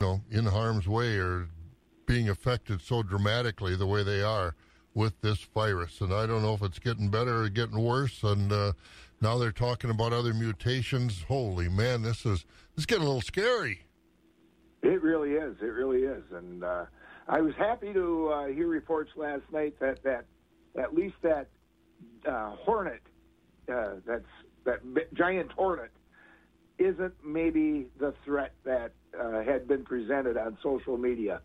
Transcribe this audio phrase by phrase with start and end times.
[0.00, 1.48] know, in harm's way or
[2.06, 4.54] being affected so dramatically the way they are
[4.94, 6.00] with this virus.
[6.00, 8.22] And I don't know if it's getting better or getting worse.
[8.22, 8.72] And uh,
[9.20, 11.22] now they're talking about other mutations.
[11.28, 12.44] Holy man, this is
[12.74, 13.84] this is getting a little scary.
[14.82, 15.56] It really is.
[15.60, 16.24] It really is.
[16.32, 16.86] And uh,
[17.28, 20.24] I was happy to uh, hear reports last night that that
[20.76, 21.48] at least that
[22.26, 23.02] uh, hornet,
[23.72, 24.24] uh, that's
[24.64, 24.80] that
[25.14, 25.90] giant hornet,
[26.78, 31.40] isn't maybe the threat that uh, had been presented on social media.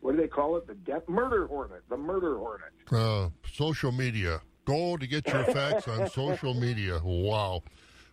[0.00, 0.66] What do they call it?
[0.66, 1.82] The death murder hornet.
[1.88, 2.72] The murder hornet.
[2.90, 4.40] Uh, social media.
[4.64, 7.00] Go to get your facts on social media.
[7.02, 7.62] Wow.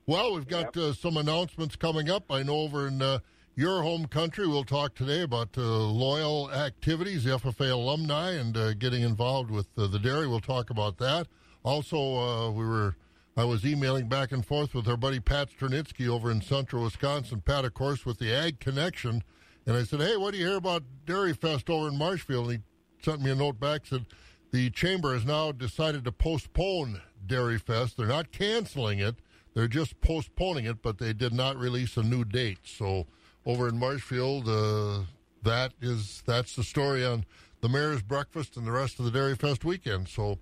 [0.06, 0.78] Well, we've got yep.
[0.78, 2.26] uh, some announcements coming up.
[2.30, 3.20] I know over in uh,
[3.56, 8.74] your home country, we'll talk today about uh, loyal activities, the FFA alumni, and uh,
[8.74, 10.28] getting involved with uh, the dairy.
[10.28, 11.28] We'll talk about that.
[11.64, 12.96] Also, uh, we were
[13.36, 17.42] I was emailing back and forth with our buddy Pat Sternitsky over in central Wisconsin.
[17.42, 19.24] Pat, of course, with the Ag Connection.
[19.66, 22.52] And I said, hey, what do you hear about Dairy Fest over in Marshfield?
[22.52, 24.06] And he sent me a note back, said,
[24.52, 27.98] the chamber has now decided to postpone Dairy Fest.
[27.98, 29.16] They're not canceling it,
[29.56, 32.60] they're just postponing it, but they did not release a new date.
[32.66, 33.08] So
[33.48, 35.06] over in Marshfield, uh,
[35.42, 37.26] that is that's the story on
[37.62, 40.08] the mayor's breakfast and the rest of the Dairy Fest weekend.
[40.08, 40.38] So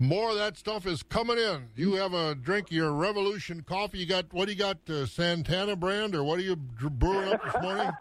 [0.00, 1.68] more of that stuff is coming in.
[1.76, 3.98] You have a drink your Revolution coffee.
[3.98, 4.78] You got what do you got?
[4.88, 7.90] Uh, Santana brand or what are you brewing up this morning?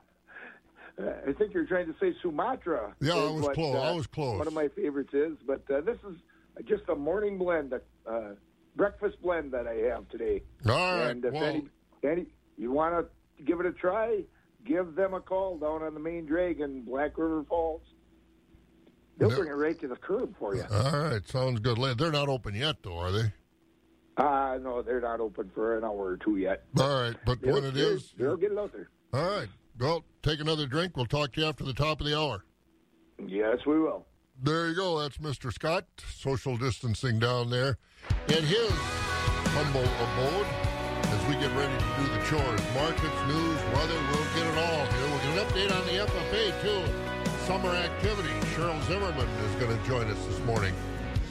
[1.27, 2.94] I think you're trying to say Sumatra.
[3.00, 3.75] Yeah, I was what, close.
[3.75, 4.38] Uh, I was close.
[4.38, 6.17] One of my favorites is, but uh, this is
[6.66, 8.31] just a morning blend, a uh,
[8.75, 10.42] breakfast blend that I have today.
[10.67, 11.11] All right.
[11.11, 11.70] And if well, any,
[12.03, 12.25] any,
[12.58, 14.23] you want to give it a try,
[14.66, 17.81] give them a call down on the main drag in Black River Falls.
[19.20, 19.36] They'll no.
[19.36, 20.64] bring it right to the curb for you.
[20.72, 21.78] All right, sounds good.
[21.98, 23.34] They're not open yet, though, are they?
[24.17, 26.64] Uh, no, they're not open for an hour or two yet.
[26.80, 28.89] All right, but they'll, when it is, they'll get it out there.
[29.14, 29.48] All right.
[29.78, 30.95] Well, take another drink.
[30.95, 32.44] We'll talk to you after the top of the hour.
[33.28, 34.06] Yes, we will.
[34.42, 35.00] There you go.
[35.00, 35.52] That's Mr.
[35.52, 37.78] Scott, social distancing down there
[38.30, 38.72] in his
[39.52, 40.48] humble abode
[41.04, 42.61] as we get ready to do the chores.
[42.73, 45.08] Markets, news, weather, we'll get it all here.
[45.10, 47.19] We'll get an update on the FFA, too.
[47.49, 48.30] Summer activity.
[48.54, 50.71] Cheryl Zimmerman is going to join us this morning.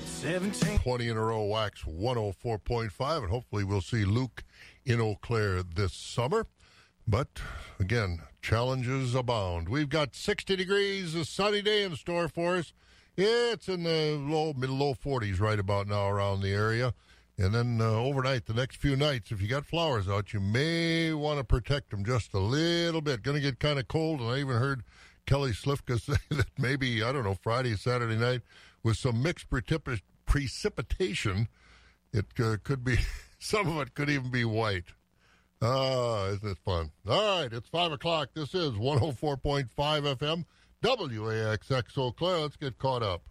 [0.05, 0.81] 17.
[0.81, 4.43] 20 in a row, Wax 104.5, and hopefully we'll see Luke
[4.85, 6.49] in Eau Claire this summer.
[7.07, 7.41] But
[7.79, 9.69] again, challenges abound.
[9.69, 12.73] We've got 60 degrees, a sunny day in store for us.
[13.17, 16.95] It's in the low, mid low 40s right about now around the area.
[17.39, 21.13] And then uh, overnight, the next few nights, if you got flowers out, you may
[21.13, 23.23] want to protect them just a little bit.
[23.23, 24.83] Going to get kind of cold, and I even heard
[25.29, 28.41] Kelly Slifka say that maybe, I don't know, Friday, Saturday night,
[28.83, 31.49] with some mixed precip- precipitation,
[32.15, 32.97] it uh, could be,
[33.39, 34.87] some of it could even be white.
[35.61, 36.93] Ah, isn't it fun?
[37.07, 38.31] All right, it's 5 o'clock.
[38.33, 40.45] This is 104.5 FM,
[40.83, 42.39] WAXX Eau Claire.
[42.39, 43.23] Let's get caught up.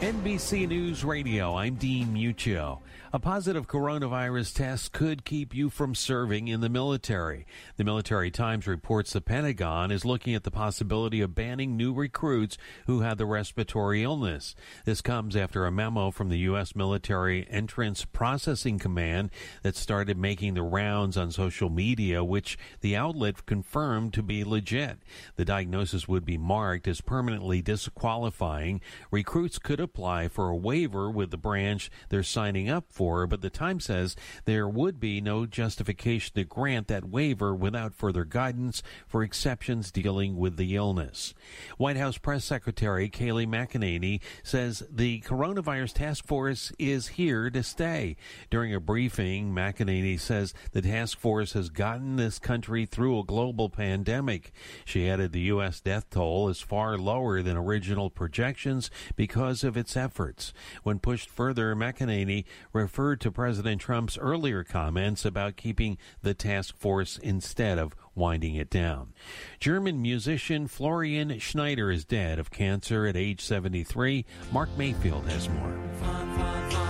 [0.00, 2.78] NBC News Radio, I'm Dean Muccio.
[3.10, 7.46] A positive coronavirus test could keep you from serving in the military.
[7.78, 12.58] The Military Times reports the Pentagon is looking at the possibility of banning new recruits
[12.86, 14.54] who had the respiratory illness.
[14.84, 16.76] This comes after a memo from the U.S.
[16.76, 19.30] Military Entrance Processing Command
[19.62, 24.98] that started making the rounds on social media, which the outlet confirmed to be legit.
[25.36, 28.82] The diagnosis would be marked as permanently disqualifying.
[29.10, 33.48] Recruits could apply for a waiver with the branch they're signing up for, but the
[33.48, 39.22] Times says there would be no justification to grant that waiver without further guidance for
[39.22, 41.32] exceptions dealing with the illness.
[41.76, 48.16] White House Press Secretary Kayleigh McEnany says the coronavirus task force is here to stay.
[48.50, 53.68] During a briefing, McEnany says the task force has gotten this country through a global
[53.68, 54.50] pandemic.
[54.84, 55.80] She added the U.S.
[55.80, 60.52] death toll is far lower than original projections because of its efforts.
[60.82, 67.18] When pushed further, McEnany referred to President Trump's earlier comments about keeping the task force
[67.18, 69.12] instead of winding it down.
[69.60, 74.24] German musician Florian Schneider is dead of cancer at age 73.
[74.52, 76.87] Mark Mayfield has more.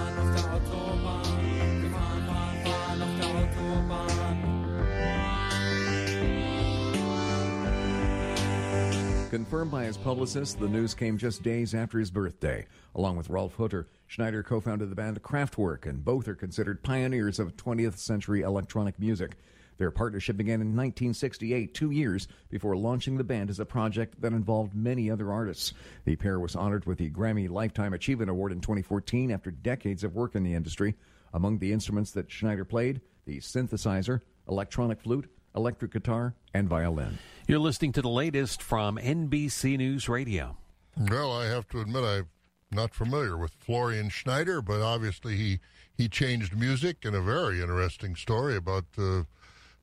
[9.30, 12.64] Confirmed by his publicist, the news came just days after his birthday.
[12.94, 17.38] Along with Ralf Hutter, Schneider co founded the band Kraftwerk, and both are considered pioneers
[17.38, 19.36] of 20th century electronic music.
[19.76, 24.32] Their partnership began in 1968, two years before launching the band as a project that
[24.32, 25.74] involved many other artists.
[26.06, 30.14] The pair was honored with the Grammy Lifetime Achievement Award in 2014 after decades of
[30.14, 30.94] work in the industry.
[31.34, 37.18] Among the instruments that Schneider played, the synthesizer, electronic flute, electric guitar, and violin.
[37.46, 40.56] You're listening to the latest from NBC News Radio.
[40.96, 42.28] Well, I have to admit I'm
[42.70, 45.60] not familiar with Florian Schneider, but obviously he
[45.96, 49.24] he changed music in a very interesting story about uh,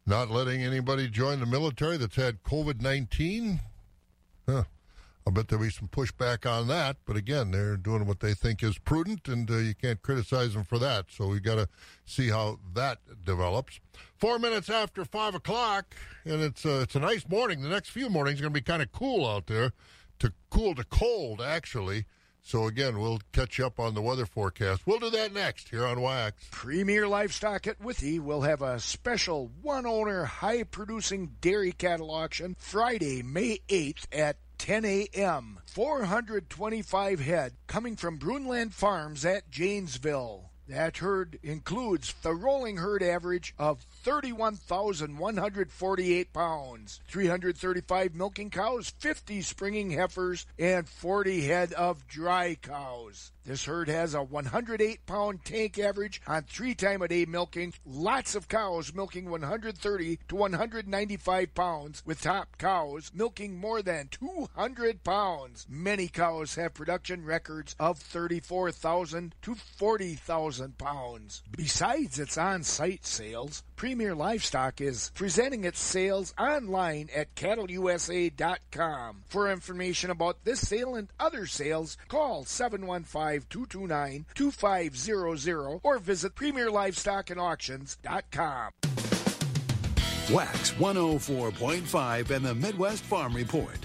[0.05, 3.59] not letting anybody join the military that's had COVID nineteen.
[4.47, 4.63] Huh.
[5.27, 8.61] I bet there'll be some pushback on that, but again, they're doing what they think
[8.61, 11.07] is prudent, and uh, you can't criticize them for that.
[11.09, 11.67] So we've got to
[12.05, 13.79] see how that develops.
[14.17, 15.95] Four minutes after five o'clock,
[16.25, 17.61] and it's uh, it's a nice morning.
[17.61, 19.71] The next few mornings are going to be kind of cool out there,
[20.19, 22.05] to cool to cold actually.
[22.43, 24.85] So again, we'll catch up on the weather forecast.
[24.85, 26.47] We'll do that next here on Wax.
[26.51, 32.55] Premier Livestock at Withee will have a special one owner high producing dairy cattle auction
[32.59, 35.59] Friday, May 8th at 10 a.m.
[35.65, 40.51] 425 head coming from Brunland Farms at Janesville.
[40.67, 49.91] That herd includes the rolling herd average of 31,148 pounds, 335 milking cows, 50 springing
[49.91, 53.31] heifers, and 40 head of dry cows.
[53.45, 57.75] This herd has a 108 pound tank average on three time a day milking.
[57.85, 65.03] Lots of cows milking 130 to 195 pounds, with top cows milking more than 200
[65.03, 65.67] pounds.
[65.69, 71.41] Many cows have production records of 34,000 to 40,000 pounds.
[71.55, 79.23] Besides its on site sales, Premier Livestock is presenting its sales online at cattleusa.com.
[79.27, 88.71] For information about this sale and other sales, call 715 229 2500 or visit premierlivestockandauctions.com.
[90.31, 93.77] Wax 104.5 and the Midwest Farm Report.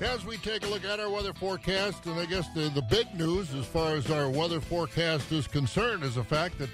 [0.00, 3.14] As we take a look at our weather forecast, and I guess the, the big
[3.14, 6.70] news as far as our weather forecast is concerned is the fact that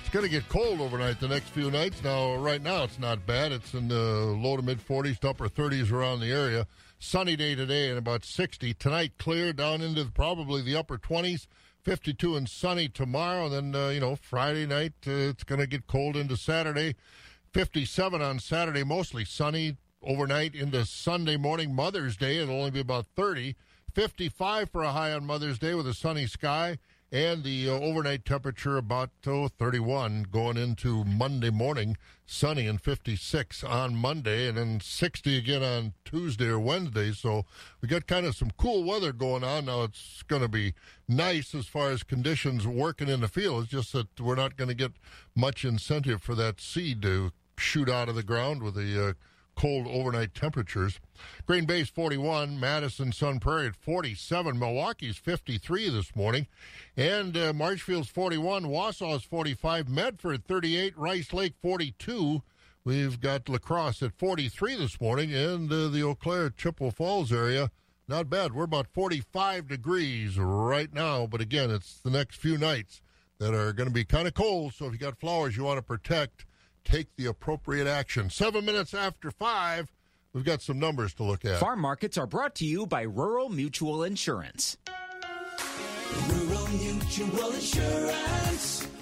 [0.00, 2.02] it's going to get cold overnight the next few nights.
[2.02, 3.52] Now, right now, it's not bad.
[3.52, 6.66] It's in the low to mid 40s to upper 30s around the area.
[6.98, 8.72] Sunny day today and about 60.
[8.72, 11.46] Tonight, clear down into probably the upper 20s.
[11.82, 13.52] 52 and sunny tomorrow.
[13.52, 16.94] And then, uh, you know, Friday night, uh, it's going to get cold into Saturday.
[17.52, 21.74] 57 on Saturday, mostly sunny overnight into Sunday morning.
[21.74, 23.54] Mother's Day, it'll only be about 30.
[23.94, 26.78] 55 for a high on Mother's Day with a sunny sky.
[27.10, 33.62] And the uh, overnight temperature about oh, 31 going into Monday morning, sunny and 56
[33.62, 37.12] on Monday, and then 60 again on Tuesday or Wednesday.
[37.12, 37.44] So
[37.82, 39.66] we got kind of some cool weather going on.
[39.66, 40.72] Now it's going to be
[41.06, 43.64] nice as far as conditions working in the field.
[43.64, 44.92] It's just that we're not going to get
[45.36, 49.12] much incentive for that seed to shoot out of the ground with the uh,
[49.54, 51.00] cold overnight temperatures.
[51.46, 56.46] Green Bay's 41, Madison Sun Prairie at 47, Milwaukee's 53 this morning,
[56.96, 62.42] and uh, Marshfield's 41, Wausau's 45, Medford 38, Rice Lake 42.
[62.84, 67.32] We've got La Crosse at 43 this morning, and uh, the Eau Claire Chippewa Falls
[67.32, 67.70] area.
[68.08, 68.52] Not bad.
[68.52, 73.00] We're about 45 degrees right now, but again, it's the next few nights
[73.38, 74.74] that are going to be kind of cold.
[74.74, 76.44] So if you got flowers you want to protect,
[76.84, 78.30] take the appropriate action.
[78.30, 79.92] Seven minutes after five,
[80.32, 81.58] we've got some numbers to look at.
[81.58, 84.76] Farm markets are brought to you by Rural Mutual Insurance.
[86.28, 88.86] Rural Mutual Insurance,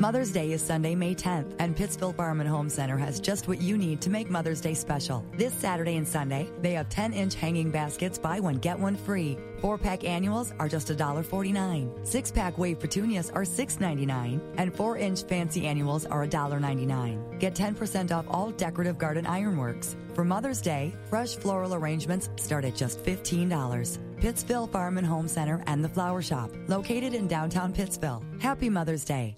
[0.00, 3.60] Mother's Day is Sunday, May 10th, and Pittsville Farm and Home Center has just what
[3.60, 5.24] you need to make Mother's Day special.
[5.36, 9.36] This Saturday and Sunday, they have 10 inch hanging baskets, buy one, get one free.
[9.60, 12.06] Four pack annuals are just $1.49.
[12.06, 17.40] Six pack wave petunias are $6.99, and four inch fancy annuals are $1.99.
[17.40, 19.96] Get 10% off all decorative garden ironworks.
[20.14, 23.98] For Mother's Day, fresh floral arrangements start at just $15.
[24.20, 28.22] Pittsville Farm and Home Center and the Flower Shop, located in downtown Pittsville.
[28.40, 29.36] Happy Mother's Day.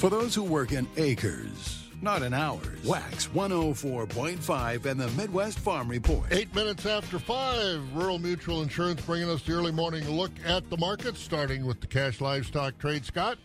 [0.00, 5.88] For those who work in acres, not in hours, Wax 104.5 and the Midwest Farm
[5.88, 6.24] Report.
[6.30, 10.78] Eight minutes after five, Rural Mutual Insurance bringing us the early morning look at the
[10.78, 13.04] market, starting with the cash livestock trade.
[13.04, 13.36] Scott?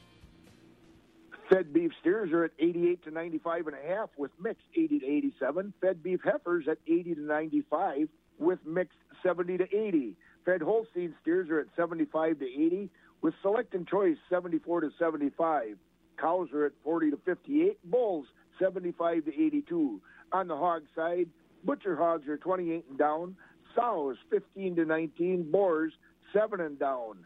[1.50, 5.06] Fed beef steers are at 88 to 95 and a half with mixed 80 to
[5.06, 5.74] 87.
[5.82, 8.08] Fed beef heifers at 80 to 95
[8.40, 10.16] with mixed 70 to 80.
[10.46, 12.90] Fed Holstein steers are at 75 to 80
[13.26, 15.78] with select and choice 74 to 75.
[16.22, 17.80] Cows are at 40 to 58.
[17.84, 18.28] Bulls
[18.60, 20.00] 75 to 82.
[20.32, 21.28] On the hog side,
[21.64, 23.36] butcher hogs are 28 and down.
[23.76, 25.94] sows 15 to 19, boars
[26.34, 27.26] 7 and down.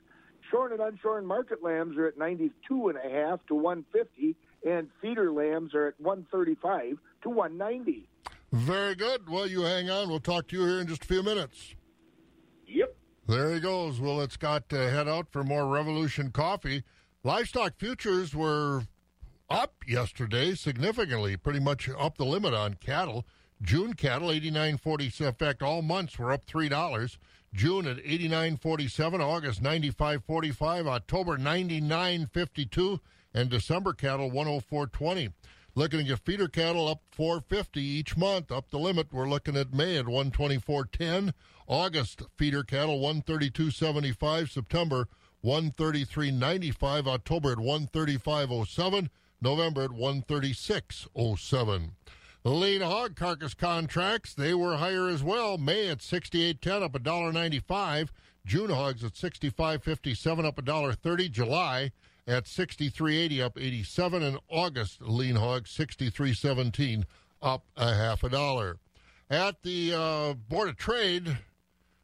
[0.50, 5.34] Shorn and unshorn market lambs are at 92 and a half to 150, and feeder
[5.34, 8.08] lambs are at 135 to 190.
[8.54, 9.30] Very good.
[9.30, 10.08] Well, you hang on.
[10.08, 11.76] We'll talk to you here in just a few minutes.
[13.30, 14.00] There he goes.
[14.00, 16.82] Well, it's got to head out for more Revolution coffee.
[17.24, 18.86] Livestock futures were
[19.52, 23.28] up yesterday significantly, pretty much up the limit on cattle.
[23.62, 25.28] June cattle, 89.40.
[25.28, 27.18] In fact, all months were up $3.
[27.54, 33.00] June at 89.47, August 95.45, October 99.52,
[33.36, 35.34] and December cattle 104.20.
[35.80, 39.14] Looking at your feeder cattle up 450 each month, up the limit.
[39.14, 41.32] We're looking at May at 124.10,
[41.68, 45.08] August feeder cattle 132.75, September
[45.42, 49.10] 133.95, October at 135.07,
[49.42, 51.92] November at 136.07.
[52.44, 55.58] The lean hog carcass contracts, they were higher as well.
[55.58, 58.10] May at 68.10 up $1.95.
[58.46, 61.32] June hogs at 65.57 up $1.30.
[61.32, 61.94] July
[62.30, 67.06] at 63.80 up 87 and August lean hog 63.17
[67.42, 68.78] up a half a dollar.
[69.32, 71.40] At the uh, Board of Trade,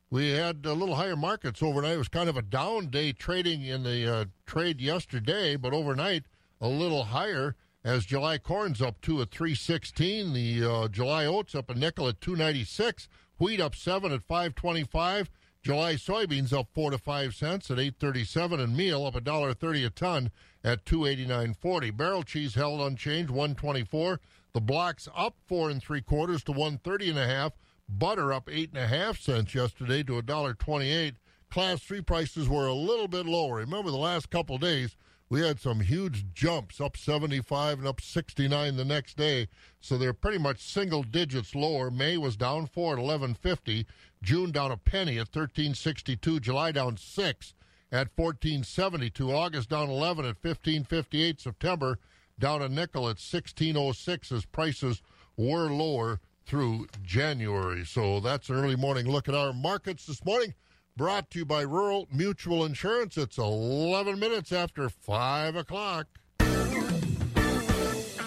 [0.10, 1.94] we had a little higher markets overnight.
[1.94, 6.24] It was kind of a down day trading in the uh, trade yesterday, but overnight
[6.60, 10.34] a little higher as July corn's up two at 316.
[10.34, 13.08] The uh, July oats up a nickel at 296.
[13.38, 15.30] Wheat up seven at 525.
[15.66, 19.84] July soybeans up four to five cents at 837, and meal up a dollar thirty
[19.84, 20.30] a ton
[20.64, 21.98] at 289.40.
[21.98, 24.20] Barrel cheese held unchanged 124.
[24.54, 27.54] The blocks up four and three quarters to 130 and a half.
[27.90, 31.16] Butter up eight and a half cents yesterday to a dollar 28.
[31.50, 33.56] Class three prices were a little bit lower.
[33.56, 34.96] Remember the last couple days
[35.30, 39.48] we had some huge jumps up 75 and up 69 the next day.
[39.82, 41.90] So they're pretty much single digits lower.
[41.90, 43.88] May was down 4 at 1150
[44.22, 47.54] june down a penny at 1362 july down 6
[47.92, 52.00] at 1472 august down 11 at 1558 september
[52.40, 55.02] down a nickel at 1606 as prices
[55.38, 57.86] were lower through january.
[57.86, 60.54] So that's an early morning look at our markets this morning
[60.98, 63.18] Brought to you by Rural Mutual Insurance.
[63.18, 66.08] It's 11 minutes after 5 o'clock.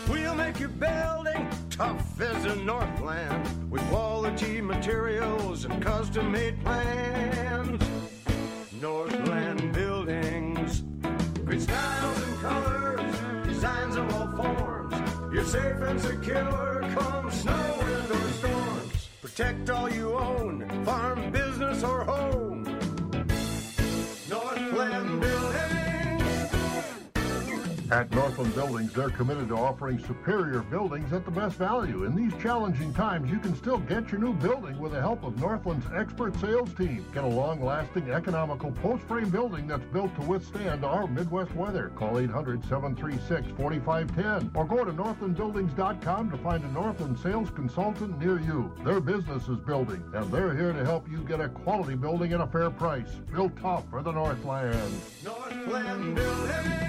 [0.07, 7.83] We'll make your building tough as a Northland with quality materials and custom made plans.
[8.83, 10.83] Northland Buildings.
[11.47, 14.95] Great styles and colors, designs of all forms.
[15.33, 18.48] You're safe and secure come snow, wind, or storms.
[19.38, 22.68] Protect all you own, farm, business, or home.
[27.90, 32.04] At Northland Buildings, they're committed to offering superior buildings at the best value.
[32.04, 35.40] In these challenging times, you can still get your new building with the help of
[35.40, 37.02] Northland's expert sales team.
[37.14, 41.90] Get a long-lasting, economical post-frame building that's built to withstand our Midwest weather.
[41.97, 48.71] Call 800-736-4510 or go to northlandbuildings.com to find a Northland sales consultant near you.
[48.85, 52.42] Their business is building, and they're here to help you get a quality building at
[52.42, 53.09] a fair price.
[53.33, 54.92] Built tough for the Northland.
[55.25, 56.88] Northland Building.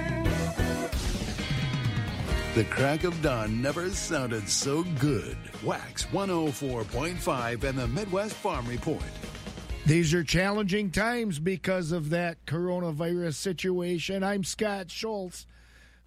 [2.59, 5.37] The crack of dawn never sounded so good.
[5.63, 9.01] Wax 104.5 and the Midwest Farm Report.
[9.85, 14.25] These are challenging times because of that coronavirus situation.
[14.25, 15.47] I'm Scott Schultz,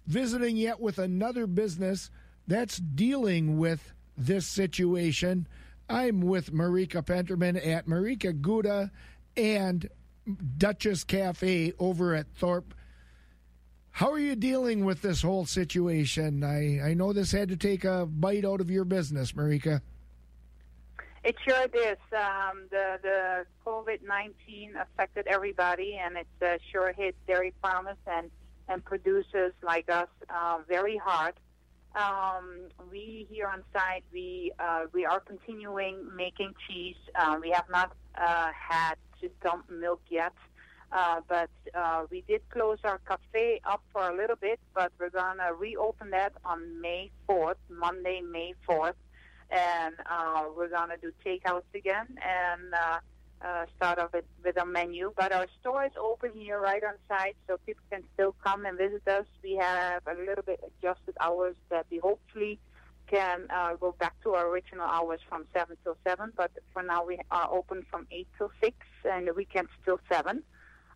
[0.05, 2.11] visiting yet with another business
[2.45, 5.47] that's dealing with this situation.
[5.89, 8.91] I'm with Marieke Penterman at Marieke Gouda
[9.35, 9.89] and
[10.59, 12.75] Duchess Cafe over at Thorp.
[13.93, 16.43] How are you dealing with this whole situation?
[16.43, 19.81] I, I know this had to take a bite out of your business, Marieke.
[21.23, 21.97] It sure is.
[22.11, 28.31] Um, the the COVID nineteen affected everybody, and it uh, sure hit dairy farmers and
[28.67, 31.35] and producers like us uh, very hard.
[31.95, 36.97] Um, we here on site, we uh, we are continuing making cheese.
[37.13, 40.33] Uh, we have not uh, had to dump milk yet,
[40.93, 44.59] uh, but uh, we did close our cafe up for a little bit.
[44.73, 48.95] But we're gonna reopen that on May fourth, Monday, May fourth
[49.53, 52.99] and uh, we're gonna do takeouts again and uh,
[53.45, 55.13] uh, start off with, with a menu.
[55.15, 58.77] But our store is open here right on site, so people can still come and
[58.77, 59.25] visit us.
[59.43, 62.59] We have a little bit adjusted hours that we hopefully
[63.07, 66.31] can uh, go back to our original hours from seven till seven.
[66.35, 70.43] But for now, we are open from eight till six, and the weekends till seven.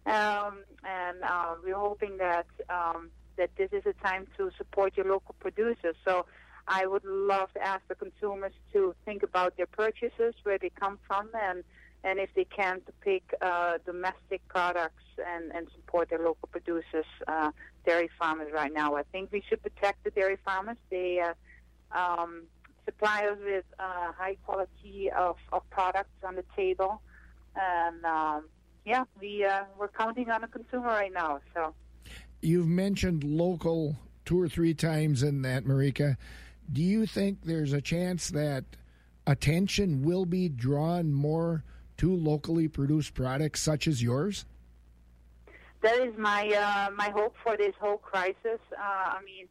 [0.07, 5.07] Um, and uh, we're hoping that um, that this is a time to support your
[5.07, 5.95] local producers.
[6.05, 6.25] So.
[6.69, 10.99] I would love to ask the consumers to think about their purchases, where they come
[11.07, 11.63] from, and
[12.03, 17.05] and if they can, to pick uh, domestic products and, and support their local producers,
[17.27, 17.51] uh,
[17.85, 18.95] dairy farmers right now.
[18.95, 20.77] I think we should protect the dairy farmers.
[20.89, 22.43] They uh, um,
[22.85, 27.01] supply us with uh, high quality of, of products on the table,
[27.55, 28.45] and um,
[28.87, 31.41] yeah, we uh, we're counting on the consumer right now.
[31.53, 31.73] So
[32.41, 36.15] You've mentioned local two or three times in that, Marieke.
[36.71, 38.63] Do you think there's a chance that
[39.25, 41.63] attention will be drawn more
[41.97, 44.45] to locally produced products such as yours?
[45.81, 48.59] that is my uh, my hope for this whole crisis.
[48.71, 49.47] Uh, I mean,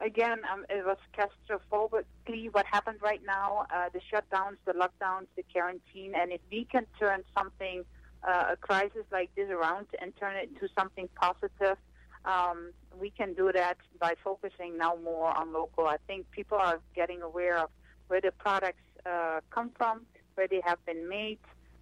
[0.00, 5.44] again, um, it was catastrophically what happened right now: uh, the shutdowns, the lockdowns, the
[5.52, 6.14] quarantine.
[6.14, 7.84] And if we can turn something,
[8.26, 11.76] uh, a crisis like this around, and turn it into something positive,
[12.24, 15.86] um, we can do that by focusing now more on local.
[15.86, 17.70] I think people are getting aware of
[18.08, 20.02] where the products uh, come from,
[20.34, 21.38] where they have been made,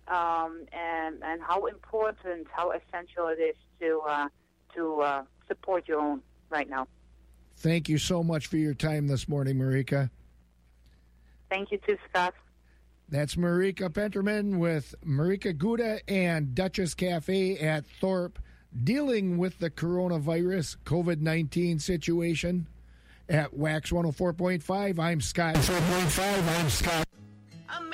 [0.08, 4.28] um, and and how important, how essential it is to uh,
[4.74, 6.86] to uh, support your own right now.
[7.56, 10.08] Thank you so much for your time this morning, Marieke.
[11.50, 12.34] Thank you too, Scott.
[13.10, 18.38] That's Marieke Penterman with Marieke Gouda and Duchess Cafe at Thorp
[18.84, 22.68] dealing with the coronavirus COVID 19 situation.
[23.28, 25.54] At Wax 104.5, I'm Scott.
[25.56, 27.09] 4.5, I'm Scott.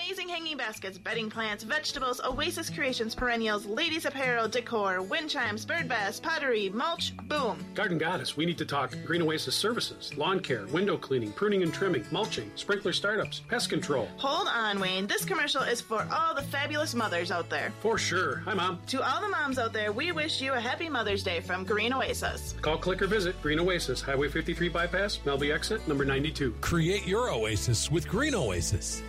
[0.06, 5.88] Amazing hanging baskets, bedding plants, vegetables, Oasis Creations perennials, ladies apparel, decor, wind chimes, bird
[5.88, 7.58] baths, pottery, mulch, boom.
[7.74, 11.74] Garden Goddess, we need to talk Green Oasis services, lawn care, window cleaning, pruning and
[11.74, 14.08] trimming, mulching, sprinkler startups, pest control.
[14.18, 15.08] Hold on, Wayne.
[15.08, 17.72] This commercial is for all the fabulous mothers out there.
[17.80, 18.36] For sure.
[18.44, 18.78] Hi, Mom.
[18.86, 21.92] To all the moms out there, we wish you a happy Mother's Day from Green
[21.92, 22.54] Oasis.
[22.62, 26.52] Call, click, or visit Green Oasis, Highway 53 bypass, Melby exit, number 92.
[26.60, 29.02] Create your oasis with Green Oasis.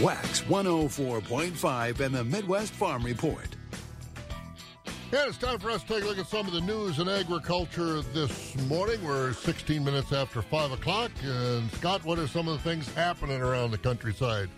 [0.00, 3.48] Wax 104.5 and the Midwest Farm Report.
[5.12, 7.08] Yeah, it's time for us to take a look at some of the news in
[7.08, 9.04] agriculture this morning.
[9.04, 11.10] We're 16 minutes after 5 o'clock.
[11.22, 14.48] And Scott, what are some of the things happening around the countryside?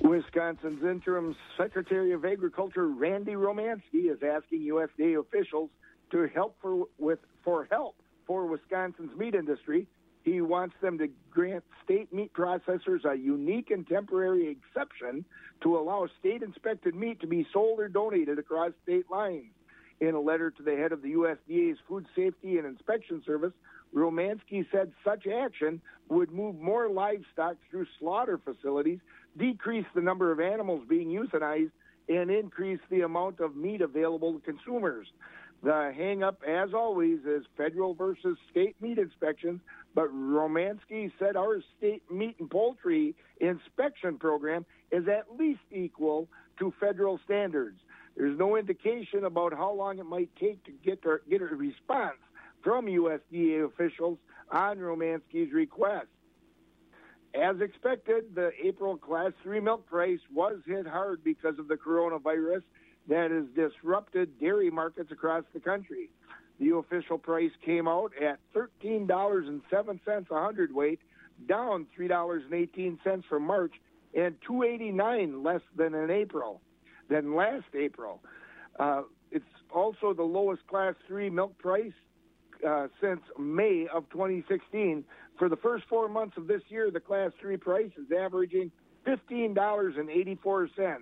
[0.00, 5.68] Wisconsin's interim Secretary of Agriculture Randy Romanski is asking USDA officials
[6.12, 9.86] to help for with for help for Wisconsin's meat industry.
[10.22, 15.24] He wants them to grant state meat processors a unique and temporary exception
[15.62, 19.52] to allow state inspected meat to be sold or donated across state lines.
[20.00, 23.52] In a letter to the head of the USDA's Food Safety and Inspection Service,
[23.94, 29.00] Romanski said such action would move more livestock through slaughter facilities,
[29.36, 31.72] decrease the number of animals being euthanized,
[32.08, 35.06] and increase the amount of meat available to consumers.
[35.62, 39.60] The hangup, as always, is federal versus state meat inspections,
[39.94, 46.72] but Romanski said our state meat and poultry inspection program is at least equal to
[46.80, 47.78] federal standards.
[48.16, 52.18] There's no indication about how long it might take to get, to, get a response
[52.62, 54.18] from USDA officials
[54.50, 56.08] on Romanski's request.
[57.34, 62.62] As expected, the April Class 3 milk price was hit hard because of the coronavirus
[63.08, 66.10] that has disrupted dairy markets across the country.
[66.58, 71.00] The official price came out at $13.07 a hundredweight,
[71.48, 73.72] down $3.18 from March,
[74.14, 76.60] and 289 less than in April,
[77.08, 78.20] than last April.
[78.78, 81.92] Uh, it's also the lowest Class 3 milk price
[82.66, 85.04] uh, since May of 2016.
[85.38, 88.70] For the first four months of this year, the Class 3 price is averaging
[89.06, 90.98] $15.84.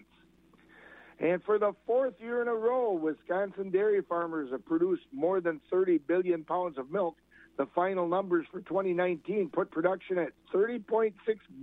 [1.20, 5.60] And for the fourth year in a row, Wisconsin dairy farmers have produced more than
[5.70, 7.16] 30 billion pounds of milk.
[7.56, 11.12] The final numbers for 2019 put production at 30.6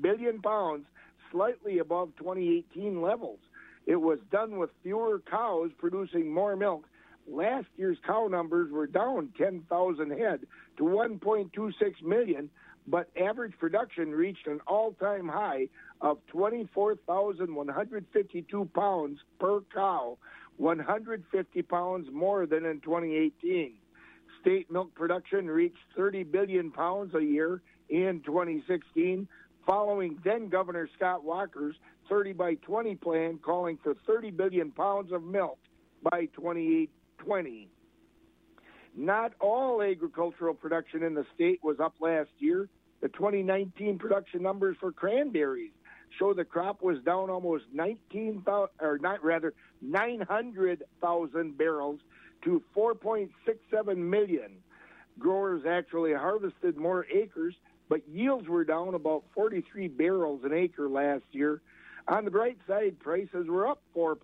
[0.01, 0.85] billion pounds,
[1.31, 3.39] slightly above 2018 levels.
[3.85, 6.83] It was done with fewer cows producing more milk.
[7.27, 10.41] Last year's cow numbers were down 10,000 head
[10.77, 12.49] to 1.26 million,
[12.87, 15.67] but average production reached an all-time high
[16.01, 20.19] of 24,152 pounds per cow,
[20.57, 23.73] 150 pounds more than in 2018.
[24.41, 29.27] State milk production reached 30 billion pounds a year in 2016,
[29.65, 31.75] following then Governor Scott Walker's
[32.09, 35.57] 30 by 20 plan calling for 30 billion pounds of milk
[36.03, 37.69] by 2020.
[38.95, 42.69] Not all agricultural production in the state was up last year.
[43.01, 45.71] The 2019 production numbers for cranberries
[46.17, 51.99] show the crop was down almost 19,000, or not rather 900,000 barrels
[52.43, 54.51] to 4.67 million.
[55.19, 57.55] Growers actually harvested more acres,
[57.89, 61.61] but yields were down about 43 barrels an acre last year.
[62.07, 64.15] On the bright side, prices were up 4%,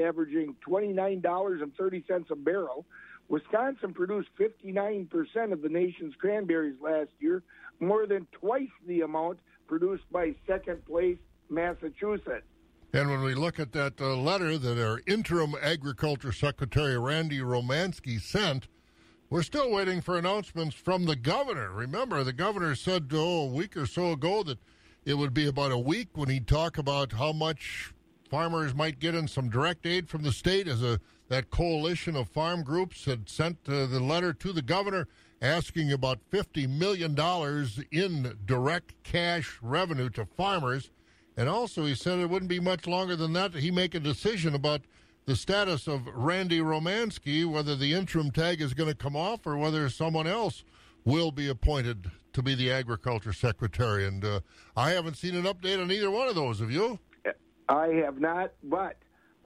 [0.00, 2.86] averaging $29.30 a barrel.
[3.28, 7.42] Wisconsin produced 59% of the nation's cranberries last year,
[7.80, 11.18] more than twice the amount produced by second place
[11.50, 12.46] Massachusetts.
[12.92, 18.18] And when we look at that uh, letter that our interim agriculture secretary Randy Romanski
[18.18, 18.66] sent,
[19.28, 21.70] we're still waiting for announcements from the governor.
[21.70, 24.58] Remember, the governor said oh, a week or so ago that
[25.04, 27.92] it would be about a week when he'd talk about how much
[28.30, 32.28] farmers might get in some direct aid from the state as a that coalition of
[32.28, 35.08] farm groups had sent uh, the letter to the governor
[35.40, 37.16] asking about $50 million
[37.92, 40.90] in direct cash revenue to farmers.
[41.36, 44.54] And also, he said it wouldn't be much longer than that he make a decision
[44.54, 44.82] about
[45.26, 49.56] the status of Randy Romanski, whether the interim tag is going to come off or
[49.56, 50.64] whether someone else
[51.04, 54.06] will be appointed to be the agriculture secretary.
[54.06, 54.40] And uh,
[54.76, 56.60] I haven't seen an update on either one of those.
[56.60, 56.98] Have you?
[57.68, 58.96] I have not, but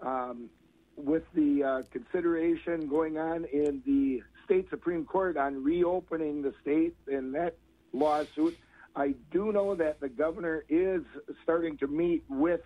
[0.00, 0.48] um,
[0.96, 6.94] with the uh, consideration going on in the state Supreme Court on reopening the state
[7.06, 7.56] in that
[7.92, 8.56] lawsuit,
[8.94, 11.02] I do know that the governor is
[11.42, 12.60] starting to meet with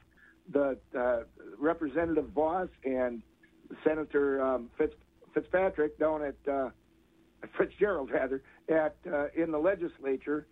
[0.50, 1.20] the uh,
[1.58, 3.22] Representative Vos and
[3.84, 4.94] Senator um, Fitz,
[5.34, 6.70] Fitzpatrick down at uh,
[7.58, 10.46] Fitzgerald rather at uh, in the legislature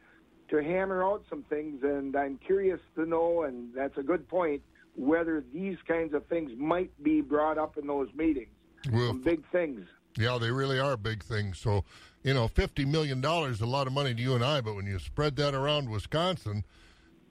[0.51, 1.83] to hammer out some things.
[1.83, 4.63] And I'm curious to know, and that's a good point,
[4.97, 8.49] whether these kinds of things might be brought up in those meetings.
[8.93, 9.87] Well, some big things.
[10.17, 11.59] Yeah, they really are big things.
[11.59, 11.85] So,
[12.23, 14.87] you know, $50 million is a lot of money to you and I, but when
[14.87, 16.65] you spread that around Wisconsin,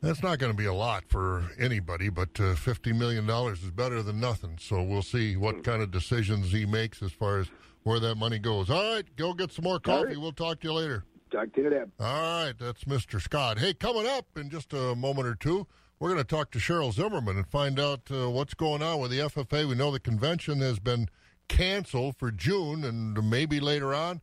[0.01, 4.03] that's not going to be a lot for anybody, but uh, $50 million is better
[4.03, 4.57] than nothing.
[4.59, 7.47] So we'll see what kind of decisions he makes as far as
[7.83, 8.69] where that money goes.
[8.69, 10.07] All right, go get some more coffee.
[10.07, 10.17] right.
[10.19, 11.05] We'll talk to you later.
[11.31, 11.91] Talk to you then.
[11.99, 13.21] All right, that's Mr.
[13.21, 13.59] Scott.
[13.59, 15.67] Hey, coming up in just a moment or two,
[16.03, 19.09] we're going to talk to Cheryl Zimmerman and find out uh, what's going on with
[19.09, 19.65] the FFA.
[19.65, 21.07] We know the convention has been
[21.47, 24.19] canceled for June, and maybe later on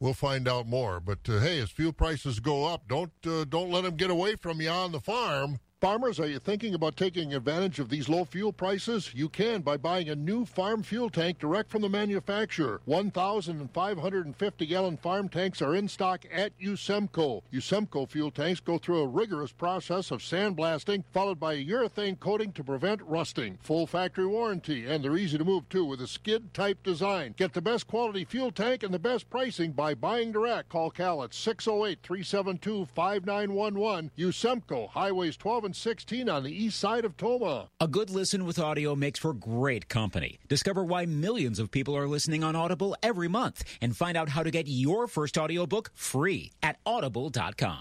[0.00, 0.98] we'll find out more.
[0.98, 4.34] But uh, hey, as fuel prices go up, don't uh, don't let them get away
[4.34, 5.60] from you on the farm.
[5.80, 9.12] Farmers, are you thinking about taking advantage of these low fuel prices?
[9.14, 12.82] You can by buying a new farm fuel tank direct from the manufacturer.
[12.84, 17.40] 1,550 gallon farm tanks are in stock at Usemco.
[17.50, 22.52] Usemco fuel tanks go through a rigorous process of sandblasting, followed by a urethane coating
[22.52, 23.56] to prevent rusting.
[23.62, 27.34] Full factory warranty, and they're easy to move too with a skid type design.
[27.38, 30.68] Get the best quality fuel tank and the best pricing by buying direct.
[30.68, 34.10] Call Cal at 608 372 5911.
[34.18, 37.68] Usemco, Highways 12 and 16 on the east side of Tomah.
[37.80, 40.38] A good listen with audio makes for great company.
[40.48, 44.42] Discover why millions of people are listening on Audible every month and find out how
[44.42, 47.80] to get your first audiobook free at audible.com.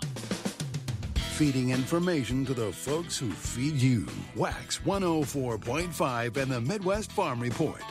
[1.16, 4.06] Feeding information to the folks who feed you.
[4.36, 7.82] Wax 104.5 and the Midwest Farm Report.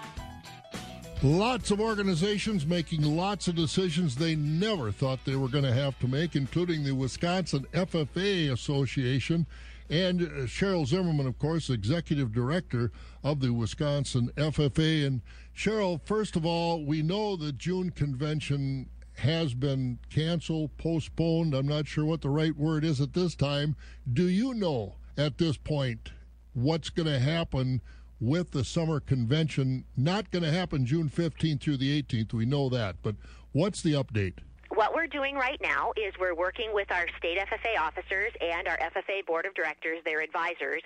[1.23, 5.99] Lots of organizations making lots of decisions they never thought they were going to have
[5.99, 9.45] to make, including the Wisconsin FFA Association.
[9.91, 12.93] And uh, Cheryl Zimmerman, of course, executive director
[13.25, 15.07] of the Wisconsin FFA.
[15.07, 15.23] And
[15.57, 21.55] Cheryl, first of all, we know the June convention has been canceled, postponed.
[21.55, 23.75] I'm not sure what the right word is at this time.
[24.11, 26.11] Do you know at this point
[26.53, 27.81] what's going to happen
[28.21, 29.85] with the summer convention?
[29.97, 32.33] Not going to happen June 15th through the 18th.
[32.33, 32.97] We know that.
[33.03, 33.17] But
[33.53, 34.39] what's the update?
[34.79, 38.79] What we're doing right now is we're working with our state FFA officers and our
[38.79, 40.83] FFA board of directors, their advisors,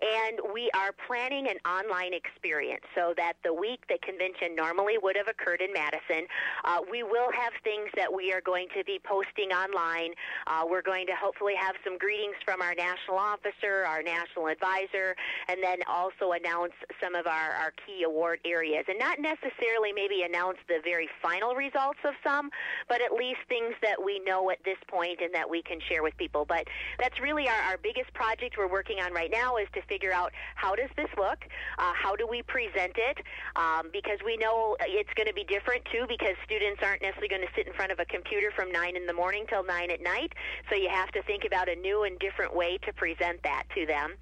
[0.00, 5.14] and we are planning an online experience so that the week the convention normally would
[5.14, 6.24] have occurred in Madison,
[6.64, 10.16] uh, we will have things that we are going to be posting online.
[10.46, 15.14] Uh, we're going to hopefully have some greetings from our national officer, our national advisor,
[15.52, 18.88] and then also announce some of our, our key award areas.
[18.88, 22.48] And not necessarily maybe announce the very final results of some,
[22.88, 26.02] but at least things that we know at this point and that we can share
[26.02, 26.44] with people.
[26.44, 26.66] But
[26.98, 30.32] that's really our, our biggest project we're working on right now is to figure out
[30.54, 31.44] how does this look,
[31.78, 33.18] uh, how do we present it,
[33.56, 37.42] um, because we know it's going to be different too because students aren't necessarily going
[37.42, 40.02] to sit in front of a computer from 9 in the morning till 9 at
[40.02, 40.32] night.
[40.70, 43.86] So you have to think about a new and different way to present that to
[43.86, 44.14] them.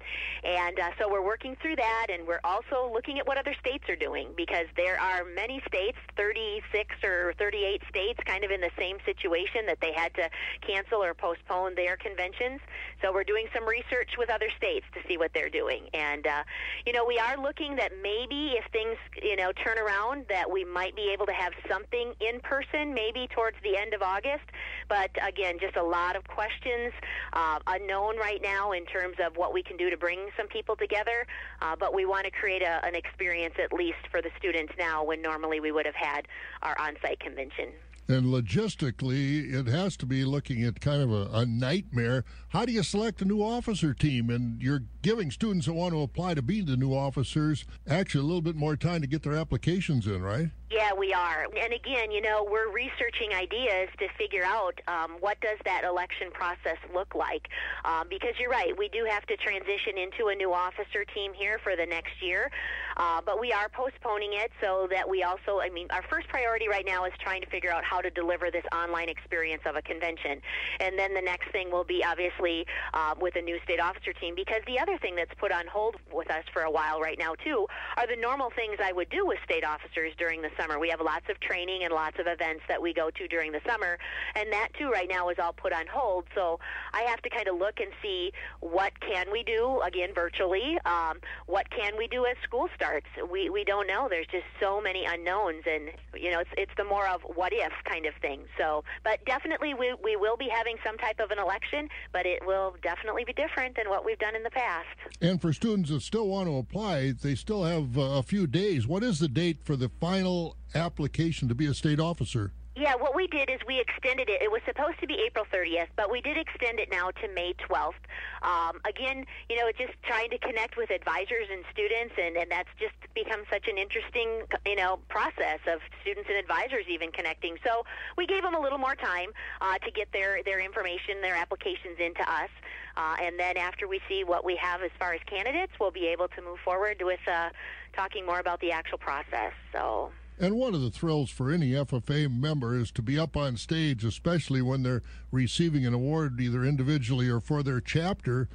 [0.43, 3.89] And uh, so we're working through that and we're also looking at what other states
[3.89, 8.71] are doing because there are many states, 36 or 38 states, kind of in the
[8.77, 10.29] same situation that they had to
[10.65, 12.59] cancel or postpone their conventions.
[13.01, 15.87] So we're doing some research with other states to see what they're doing.
[15.93, 16.43] And, uh,
[16.85, 20.63] you know, we are looking that maybe if things, you know, turn around, that we
[20.63, 24.45] might be able to have something in person maybe towards the end of August.
[24.89, 26.93] But again, just a lot of questions
[27.33, 30.75] uh, unknown right now in terms of what we can do to bring some people
[30.75, 31.25] together.
[31.61, 35.03] Uh, but we want to create a, an experience at least for the students now
[35.03, 36.27] when normally we would have had
[36.61, 37.69] our on site convention.
[38.07, 42.25] And logistically, it has to be looking at kind of a, a, nightmare.
[42.49, 44.29] How do you select a new officer team?
[44.29, 48.23] And you're giving students that want to apply to be the new officers actually a
[48.23, 50.49] little bit more time to get their applications in, right?
[50.73, 51.45] Yeah, we are.
[51.55, 56.31] And again, you know, we're researching ideas to figure out um, what does that election
[56.31, 57.47] process look like.
[57.85, 61.59] Um, because you're right, we do have to transition into a new officer team here
[61.61, 62.49] for the next year.
[62.97, 66.67] Uh, but we are postponing it so that we also, I mean, our first priority
[66.67, 69.81] right now is trying to figure out how to deliver this online experience of a
[69.83, 70.41] convention.
[70.79, 74.33] And then the next thing will be obviously uh, with a new state officer team
[74.35, 77.35] because the other thing that's put on hold with us for a while right now,
[77.35, 80.79] too, are the normal things I would do with state officers during the summer.
[80.79, 83.61] We have lots of training and lots of events that we go to during the
[83.67, 83.97] summer,
[84.35, 86.25] and that too right now is all put on hold.
[86.35, 86.59] So
[86.93, 90.77] I have to kind of look and see what can we do again virtually.
[90.85, 93.07] Um, what can we do as school starts?
[93.31, 94.07] We we don't know.
[94.09, 97.71] There's just so many unknowns, and you know it's it's the more of what if
[97.85, 98.41] kind of thing.
[98.57, 102.45] So, but definitely we we will be having some type of an election, but it
[102.45, 104.82] will definitely be different than what we've done in the past.
[105.21, 108.87] And for students that still want to apply, they still have uh, a few days.
[108.87, 112.51] What is the date for the final application to be a state officer?
[112.75, 114.41] Yeah, what we did is we extended it.
[114.41, 117.53] It was supposed to be April 30th, but we did extend it now to May
[117.69, 118.01] 12th.
[118.41, 122.73] Um, again, you know, just trying to connect with advisors and students, and, and that's
[122.79, 127.57] just become such an interesting, you know, process of students and advisors even connecting.
[127.63, 127.85] So
[128.17, 129.29] we gave them a little more time
[129.61, 132.49] uh, to get their, their information, their applications into us.
[132.97, 136.07] Uh, and then after we see what we have as far as candidates, we'll be
[136.07, 137.49] able to move forward with uh,
[137.95, 139.53] talking more about the actual process.
[139.71, 140.09] So.
[140.39, 144.03] And one of the thrills for any FFA member is to be up on stage,
[144.03, 148.49] especially when they're receiving an award either individually or for their chapter.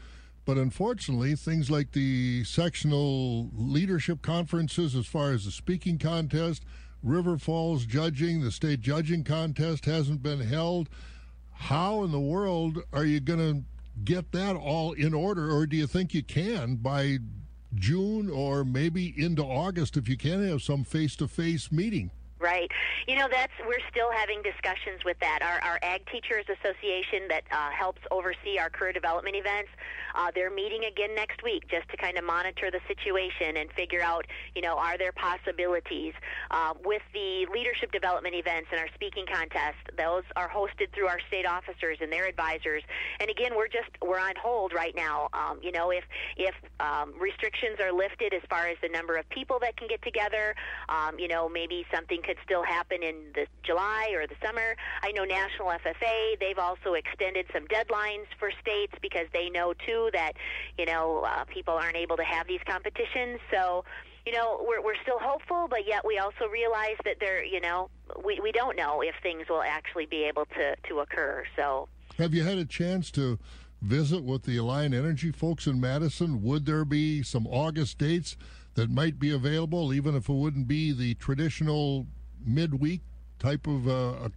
[0.44, 6.64] But unfortunately, things like the sectional leadership conferences, as far as the speaking contest,
[7.02, 10.88] River Falls judging, the state judging contest hasn't been held.
[11.52, 13.64] How in the world are you going to
[14.04, 17.18] get that all in order, or do you think you can by
[17.78, 22.10] June or maybe into August if you can have some face to face meeting.
[22.40, 22.70] Right.
[23.08, 25.40] You know, that's we're still having discussions with that.
[25.42, 29.70] Our, our Ag Teachers Association that uh, helps oversee our career development events,
[30.14, 34.02] uh, they're meeting again next week just to kind of monitor the situation and figure
[34.02, 34.24] out,
[34.54, 36.14] you know, are there possibilities
[36.52, 39.78] uh, with the leadership development events and our speaking contest.
[39.96, 42.84] Those are hosted through our state officers and their advisors.
[43.18, 45.28] And again, we're just we're on hold right now.
[45.32, 46.04] Um, you know, if
[46.36, 50.02] if um, restrictions are lifted as far as the number of people that can get
[50.02, 50.54] together,
[50.88, 54.76] um, you know, maybe something could still happen in the July or the summer.
[55.02, 60.10] I know National FFA, they've also extended some deadlines for states because they know too
[60.12, 60.32] that,
[60.76, 63.40] you know, uh, people aren't able to have these competitions.
[63.50, 63.86] So,
[64.26, 67.88] you know, we're we're still hopeful, but yet we also realize that there, you know,
[68.22, 71.44] we we don't know if things will actually be able to to occur.
[71.56, 71.88] So,
[72.18, 73.38] have you had a chance to
[73.80, 76.42] visit with the Alliant Energy folks in Madison?
[76.42, 78.36] Would there be some August dates
[78.74, 82.06] that might be available, even if it wouldn't be the traditional
[82.48, 83.00] midweek
[83.38, 84.28] type of uh,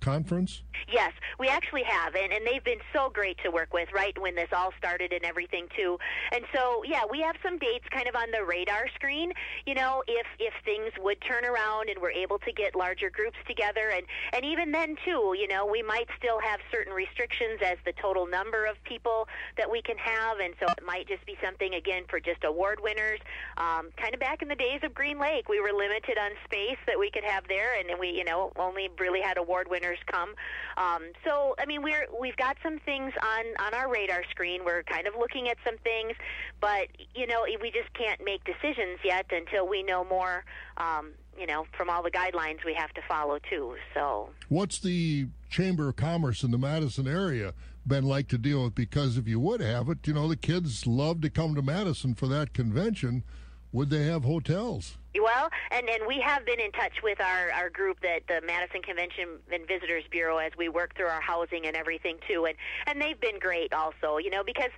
[0.00, 0.62] conference?
[0.90, 4.34] Yes, we actually have, and, and they've been so great to work with, right, when
[4.34, 5.98] this all started and everything, too.
[6.32, 9.32] And so, yeah, we have some dates kind of on the radar screen,
[9.66, 13.36] you know, if, if things would turn around and we're able to get larger groups
[13.46, 13.90] together.
[13.94, 17.92] And, and even then, too, you know, we might still have certain restrictions as the
[18.00, 20.38] total number of people that we can have.
[20.38, 23.20] And so it might just be something, again, for just award winners.
[23.58, 26.78] Um, kind of back in the days of Green Lake, we were limited on space
[26.86, 30.34] that we could have there, and we, you know, only really had award winners come.
[30.76, 34.64] Um, so, I mean, we're we've got some things on on our radar screen.
[34.64, 36.12] We're kind of looking at some things,
[36.60, 40.44] but you know, we just can't make decisions yet until we know more.
[40.76, 43.76] Um, you know, from all the guidelines we have to follow too.
[43.94, 47.54] So, what's the Chamber of Commerce in the Madison area
[47.86, 48.74] been like to deal with?
[48.74, 52.14] Because if you would have it, you know, the kids love to come to Madison
[52.14, 53.24] for that convention.
[53.72, 54.98] would they have hotels?
[55.18, 58.80] Well, and and we have been in touch with our our group that the Madison
[58.80, 62.54] Convention and Visitors Bureau as we work through our housing and everything too, and
[62.86, 64.70] and they've been great also, you know, because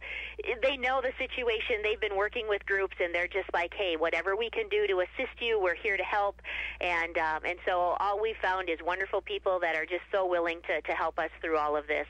[0.62, 1.82] they know the situation.
[1.82, 5.00] They've been working with groups, and they're just like, hey, whatever we can do to
[5.00, 6.40] assist you, we're here to help,
[6.80, 10.60] and um, and so all we found is wonderful people that are just so willing
[10.66, 12.08] to to help us through all of this.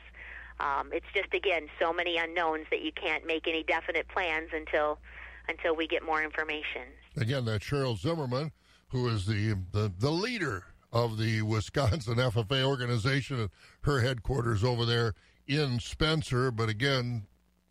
[0.61, 4.97] Um, it's just again so many unknowns that you can't make any definite plans until
[5.49, 6.87] until we get more information.
[7.17, 8.51] Again, that's Cheryl Zimmerman,
[8.89, 13.49] who is the, the, the leader of the Wisconsin FFA organization at
[13.81, 15.13] her headquarters over there
[15.47, 16.51] in Spencer.
[16.51, 17.27] But again,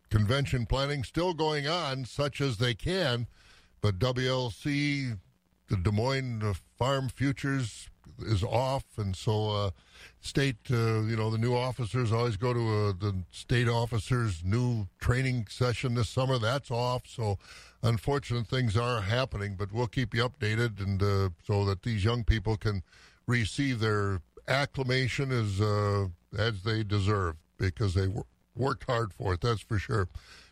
[0.09, 3.27] convention planning still going on, such as they can.
[3.81, 5.19] But WLC,
[5.67, 9.71] the Des Moines Farm Futures is off, and so uh,
[10.21, 14.87] state, uh, you know, the new officers always go to uh, the state officers' new
[14.99, 16.37] training session this summer.
[16.37, 17.37] That's off, so
[17.83, 19.55] unfortunate things are happening.
[19.55, 22.81] But we'll keep you updated, and uh, so that these young people can
[23.27, 29.41] receive their acclamation as uh, as they deserve because they wor- worked hard for it.
[29.41, 30.07] That's for sure.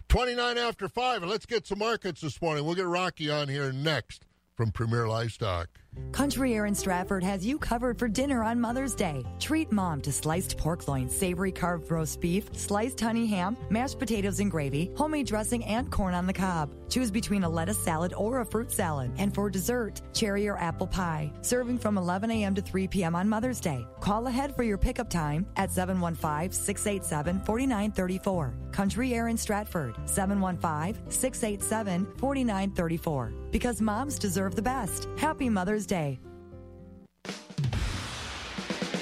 [0.07, 2.65] Twenty nine after five, and let's get some markets this morning.
[2.65, 5.69] We'll get Rocky on here next from Premier Livestock.
[6.11, 9.23] Country Air in Stratford has you covered for dinner on Mother's Day.
[9.39, 14.39] Treat mom to sliced pork loin, savory carved roast beef, sliced honey ham, mashed potatoes
[14.39, 16.69] and gravy, homemade dressing, and corn on the cob.
[16.89, 19.11] Choose between a lettuce salad or a fruit salad.
[19.17, 21.31] And for dessert, cherry or apple pie.
[21.41, 22.55] Serving from 11 a.m.
[22.55, 23.15] to 3 p.m.
[23.15, 23.87] on Mother's Day.
[23.99, 28.53] Call ahead for your pickup time at 715 687 4934.
[28.71, 33.40] Country Air in Stratford, 715 687 4934.
[33.51, 35.07] Because moms deserve the best.
[35.17, 36.19] Happy Mother's Day.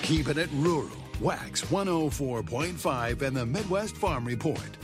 [0.01, 0.89] Keeping it rural.
[1.21, 4.77] Wax 104.5 and the Midwest Farm Report.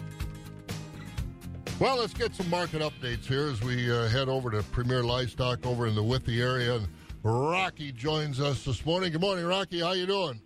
[1.79, 5.65] Well, let's get some market updates here as we uh, head over to Premier Livestock
[5.65, 6.75] over in the Withee area.
[6.75, 6.87] And
[7.23, 9.11] Rocky joins us this morning.
[9.11, 9.81] Good morning, Rocky.
[9.81, 10.39] How you doing?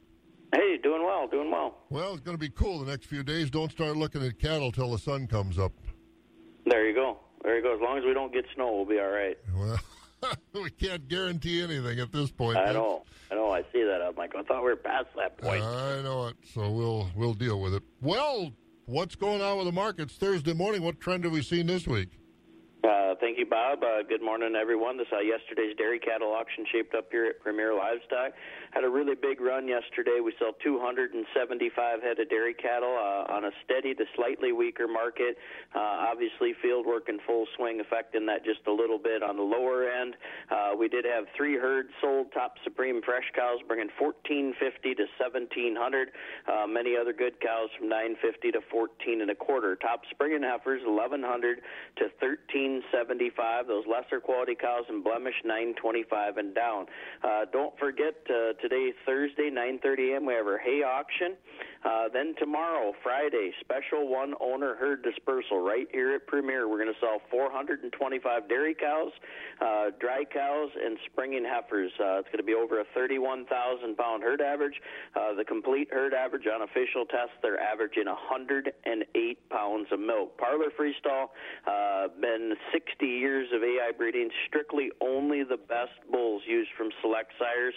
[0.55, 1.77] Hey, doing well, doing well.
[1.89, 3.51] Well, it's going to be cool the next few days.
[3.51, 5.71] Don't start looking at cattle till the sun comes up.
[6.65, 7.19] There you go.
[7.43, 7.73] There you go.
[7.73, 9.37] As long as we don't get snow, we'll be all right.
[9.55, 9.79] Well,
[10.53, 12.57] we can't guarantee anything at this point.
[12.57, 13.03] I know.
[13.31, 13.51] I know.
[13.51, 14.01] I see that.
[14.01, 15.63] I'm like, I thought we were past that point.
[15.63, 16.35] I know it.
[16.53, 17.83] So we'll we'll deal with it.
[18.01, 18.51] Well,
[18.85, 20.81] what's going on with the markets Thursday morning?
[20.81, 22.09] What trend have we seen this week?
[22.83, 23.83] Uh, thank you, Bob.
[23.83, 24.97] Uh, good morning, everyone.
[24.97, 28.31] This uh, yesterday's dairy cattle auction shaped up here at Premier Livestock.
[28.79, 30.23] Had a really big run yesterday.
[30.23, 35.35] We sold 275 head of dairy cattle uh, on a steady to slightly weaker market.
[35.75, 39.43] Uh, obviously, field work in full swing, affecting that just a little bit on the
[39.43, 40.15] lower end.
[40.49, 42.31] Uh, we did have three herds sold.
[42.31, 46.11] Top Supreme fresh cows bringing 1450 to 1700.
[46.47, 49.75] Uh, many other good cows from 950 to 14 and a quarter.
[49.75, 51.59] Top springing heifers 1100
[51.99, 53.67] to 1375.
[53.67, 56.85] Those lesser quality cows and blemish 925 and down.
[57.21, 60.25] Uh, don't forget uh, today Thursday 9:30 a.m.
[60.25, 61.35] we have our hay auction.
[61.83, 66.67] Uh, then tomorrow Friday special one owner herd dispersal right here at Premier.
[66.67, 69.11] We're going to sell 425 dairy cows,
[69.61, 71.91] uh, dry cows, and springing heifers.
[71.99, 74.75] Uh, it's going to be over a 31,000 pound herd average.
[75.15, 80.37] Uh, the complete herd average on official tests they're averaging 108 pounds of milk.
[80.37, 81.31] Parlor freestall
[81.65, 87.31] uh, been 60 years of AI breeding, strictly only the best bulls used from select
[87.39, 87.73] sires.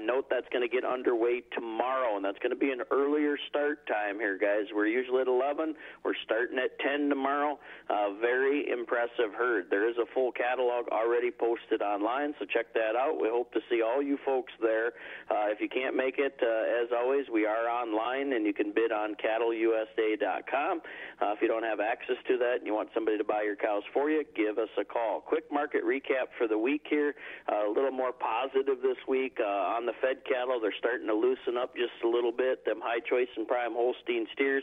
[0.00, 3.86] Note that's going to get underway tomorrow, and that's going to be an earlier start
[3.86, 4.66] time here, guys.
[4.74, 5.74] We're usually at 11.
[6.04, 7.58] We're starting at 10 tomorrow.
[7.88, 9.66] Uh, very impressive herd.
[9.70, 13.20] There is a full catalog already posted online, so check that out.
[13.20, 14.92] We hope to see all you folks there.
[15.30, 18.72] Uh, if you can't make it, uh, as always, we are online, and you can
[18.72, 20.80] bid on cattleusa.com.
[21.20, 23.56] Uh, if you don't have access to that and you want somebody to buy your
[23.56, 25.20] cows for you, give us a call.
[25.20, 27.14] Quick market recap for the week here.
[27.48, 30.58] A little more positive this week uh, on the fed cattle.
[30.60, 32.64] They're starting to loosen up just a little bit.
[32.64, 34.62] Them high choice and prime Holstein steers,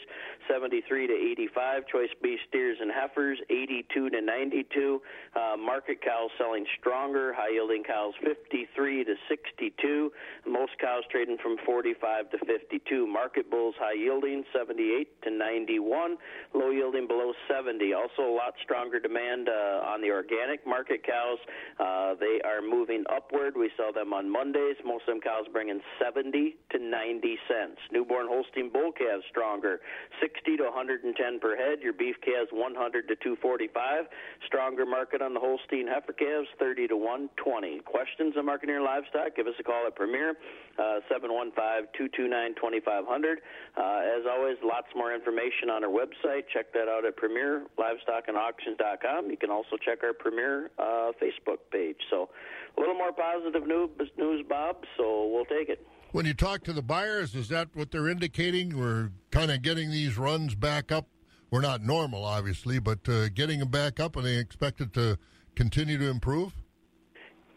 [0.50, 1.88] 73 to 85.
[1.88, 5.02] Choice B steers and heifers, 82 to 92.
[5.36, 7.34] Uh, market cows selling stronger.
[7.34, 10.12] High yielding cows, 53 to 62.
[10.48, 13.08] Most cows trading from 45 to 52.
[13.08, 16.18] Market bulls high yielding, 78 to 91.
[16.54, 17.94] Low yielding below 70.
[17.94, 21.40] Also a lot stronger demand uh, on the organic market cows.
[21.80, 23.56] Uh, they are moving upward.
[23.56, 24.76] We sell them on Mondays.
[24.86, 27.80] Most of them cows bringing 70 to 90 cents.
[27.92, 29.80] Newborn Holstein Holstein bull calves stronger,
[30.20, 31.80] 60 to 110 per head.
[31.82, 34.06] Your beef calves 100 to 245.
[34.46, 37.80] Stronger market on the Holstein heifer calves, 30 to 120.
[37.86, 39.34] Questions on marketing your livestock?
[39.36, 40.36] Give us a call at Premier,
[40.78, 43.42] uh, 715-229-2500.
[43.78, 46.44] Uh, as always, lots more information on our website.
[46.54, 49.30] Check that out at Premier Livestock and Auctions.com.
[49.30, 51.98] You can also check our Premier uh, Facebook page.
[52.10, 52.30] So,
[52.78, 54.86] a little more positive news, Bob.
[54.98, 55.86] So we'll take it.
[56.12, 58.78] When you talk to the buyers, is that what they're indicating?
[58.78, 61.08] We're kind of getting these runs back up.
[61.52, 65.18] We're not normal, obviously, but uh, getting them back up, and they expect it to
[65.56, 66.54] continue to improve.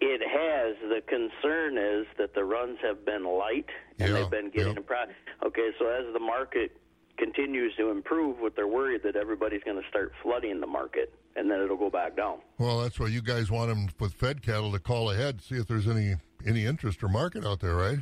[0.00, 0.76] It has.
[0.88, 3.66] The concern is that the runs have been light,
[3.98, 4.78] and Yeah, they've been getting yeah.
[4.80, 6.76] a pro- Okay, so as the market
[7.16, 11.50] continues to improve, what they're worried that everybody's going to start flooding the market, and
[11.50, 12.38] then it'll go back down.
[12.59, 15.66] Well, that's why you guys want them with fed cattle to call ahead, see if
[15.66, 16.14] there's any
[16.46, 17.98] any interest or market out there, right?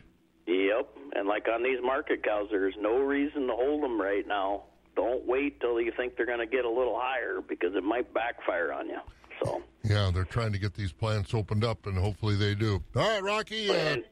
[0.46, 4.64] Yep, and like on these market cows, there's no reason to hold them right now.
[4.96, 8.12] Don't wait till you think they're going to get a little higher because it might
[8.12, 8.98] backfire on you.
[9.42, 12.82] So, Yeah, they're trying to get these plants opened up, and hopefully they do.
[12.94, 13.70] All right, Rocky.
[13.70, 14.04] Uh, and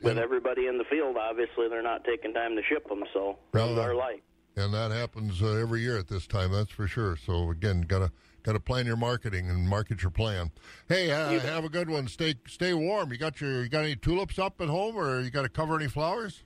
[0.00, 3.80] with everybody in the field, obviously they're not taking time to ship them, so Uh,
[3.80, 4.22] are light.
[4.56, 6.50] and that happens uh, every year at this time.
[6.52, 7.16] That's for sure.
[7.16, 8.10] So again, gotta
[8.42, 10.50] gotta plan your marketing and market your plan.
[10.88, 12.08] Hey, uh, have a good one.
[12.08, 13.12] Stay stay warm.
[13.12, 15.76] You got your you got any tulips up at home, or you got to cover
[15.76, 16.44] any flowers?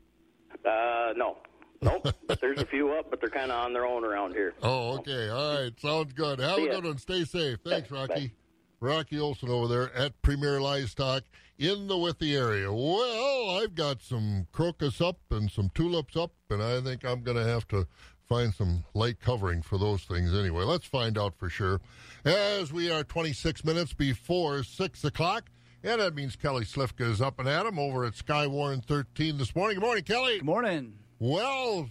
[0.65, 1.37] Uh, no,
[1.83, 2.09] nope.
[2.27, 4.55] but there's a few up, but they're kind of on their own around here.
[4.63, 5.29] Oh, okay.
[5.29, 5.81] All right.
[5.81, 6.39] Sounds good.
[6.39, 6.75] Have See a ya.
[6.77, 6.99] good one.
[6.99, 7.59] Stay safe.
[7.65, 8.07] Thanks, Bye.
[8.09, 8.33] Rocky.
[8.81, 11.23] Rocky Olson over there at Premier Livestock
[11.59, 12.71] in the Withee area.
[12.71, 17.39] Well, I've got some crocus up and some tulips up, and I think I'm going
[17.39, 17.87] to have to
[18.29, 20.65] find some light covering for those things anyway.
[20.65, 21.81] Let's find out for sure.
[22.25, 25.51] As we are 26 minutes before 6 o'clock,
[25.85, 29.55] and that means Kelly Slifka is up and at 'em over at Skywarn 13 this
[29.55, 29.77] morning.
[29.77, 30.39] Good morning, Kelly.
[30.39, 30.99] Good morning.
[31.19, 31.91] Well,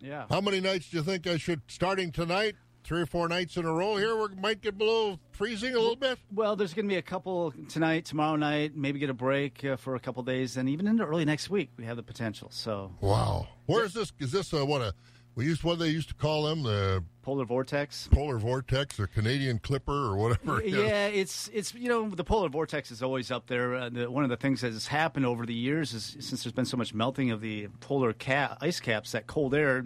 [0.00, 0.26] Yeah.
[0.28, 3.64] how many nights do you think I should, starting tonight, three or four nights in
[3.64, 6.18] a row here, we might get below freezing a little bit?
[6.32, 9.76] Well, there's going to be a couple tonight, tomorrow night, maybe get a break uh,
[9.76, 12.50] for a couple days, and even into early next week, we have the potential.
[12.50, 13.48] So, Wow.
[13.66, 14.12] Where is this?
[14.18, 14.94] Is this a, what a,
[15.34, 18.08] we used, what they used to call them, the polar vortex?
[18.10, 20.60] polar vortex or Canadian clipper or whatever.
[20.60, 20.68] it.
[20.68, 23.74] Yeah, it's it's you know the polar vortex is always up there.
[23.74, 26.52] Uh, the, one of the things that has happened over the years is since there's
[26.52, 29.84] been so much melting of the polar cap, ice caps, that cold air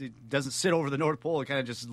[0.00, 1.40] it doesn't sit over the North Pole.
[1.40, 1.88] It kind of just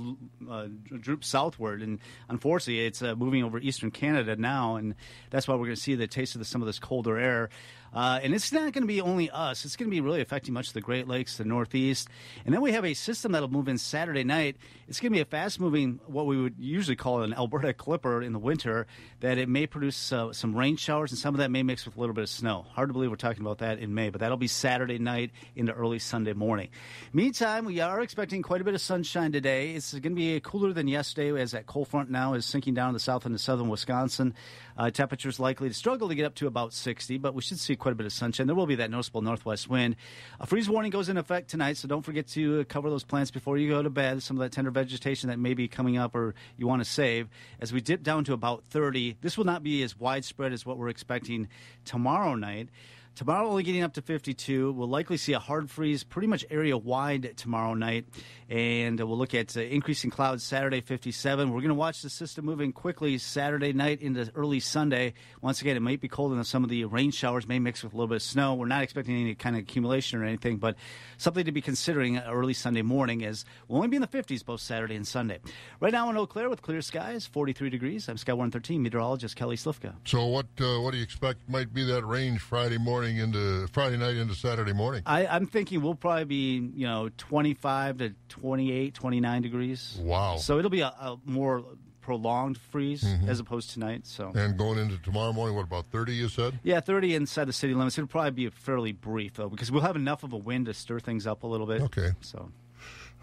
[0.50, 0.68] uh,
[1.00, 4.96] droops southward, and unfortunately, it's uh, moving over eastern Canada now, and
[5.30, 7.50] that's why we're going to see the taste of the, some of this colder air.
[7.94, 9.66] Uh, and it's not going to be only us.
[9.66, 12.10] It's going to be really affecting much of the Great Lakes, the Northeast.
[12.44, 14.58] And then we have a system that'll move in Saturday night.
[14.88, 18.22] It's going to be a fast moving, what we would usually call an Alberta clipper
[18.22, 18.86] in the winter,
[19.22, 21.96] that it may produce uh, some rain showers, and some of that may mix with
[21.96, 22.66] a little bit of snow.
[22.74, 25.72] Hard to believe we're talking about that in May, but that'll be Saturday night into
[25.72, 26.68] early Sunday morning.
[27.14, 29.72] Meantime, we are expecting quite a bit of sunshine today.
[29.72, 32.90] It's going to be cooler than yesterday as that cold front now is sinking down
[32.90, 34.36] to the south into southern Wisconsin.
[34.78, 37.76] Uh, temperatures likely to struggle to get up to about 60, but we should see
[37.76, 38.48] quite a bit of sunshine.
[38.48, 39.96] There will be that noticeable northwest wind.
[40.40, 43.32] A freeze warning goes into effect tonight, so don't forget to uh, cover those plants
[43.32, 44.24] before you go to bed.
[44.24, 47.30] Some of that tender vegetation that may be coming up or you want to save.
[47.60, 50.78] As we dip down to about 30, this will not be as widespread as what
[50.78, 51.48] we're expecting
[51.86, 52.70] tomorrow night.
[53.16, 54.72] Tomorrow, only getting up to 52.
[54.72, 58.06] We'll likely see a hard freeze pretty much area wide tomorrow night.
[58.50, 61.52] And uh, we'll look at uh, increasing clouds Saturday, 57.
[61.52, 65.14] We're going to watch the system moving quickly Saturday night into early Sunday.
[65.42, 67.94] Once again, it might be cold and some of the rain showers may mix with
[67.94, 68.56] a little bit of snow.
[68.56, 70.76] We're not expecting any kind of accumulation or anything, but
[71.18, 74.62] something to be considering early Sunday morning as we'll only be in the 50s both
[74.62, 75.38] Saturday and Sunday.
[75.80, 78.10] Right now in Eau Claire with clear skies, 43 degrees.
[78.10, 79.94] I'm Sky 113 meteorologist Kelly Slifka.
[80.06, 83.98] So what uh, what do you expect might be that range Friday morning into Friday
[83.98, 85.04] night into Saturday morning?
[85.06, 89.98] I, I'm thinking we'll probably be, you know, 25 to 28, 29 degrees.
[90.02, 90.38] Wow.
[90.38, 91.64] So it'll be a, a more
[92.02, 93.28] prolonged freeze Mhm.
[93.30, 94.06] as opposed to tonight.
[94.06, 96.14] So And going into tomorrow morning, what about thirty?
[96.14, 96.60] You said.
[96.64, 97.98] yeah, 30 inside the city limits.
[97.98, 100.74] It'll probably be a fairly brief though, because we'll have enough of a wind to
[100.74, 101.82] stir things up a little bit.
[101.84, 102.10] Okay.
[102.22, 102.52] So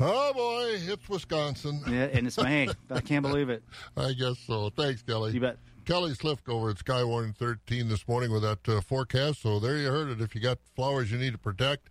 [0.02, 1.82] Oh boy, it's Wisconsin.
[1.86, 2.70] yeah, and it's May.
[2.90, 3.62] I can't believe it.
[3.98, 4.70] I guess so.
[4.70, 5.32] Thanks, Kelly.
[5.32, 5.58] You bet.
[5.90, 9.42] Kelly Slifka over at Skywarn 13 this morning with that uh, forecast.
[9.42, 10.20] So there you heard it.
[10.20, 11.90] If you got flowers you need to protect,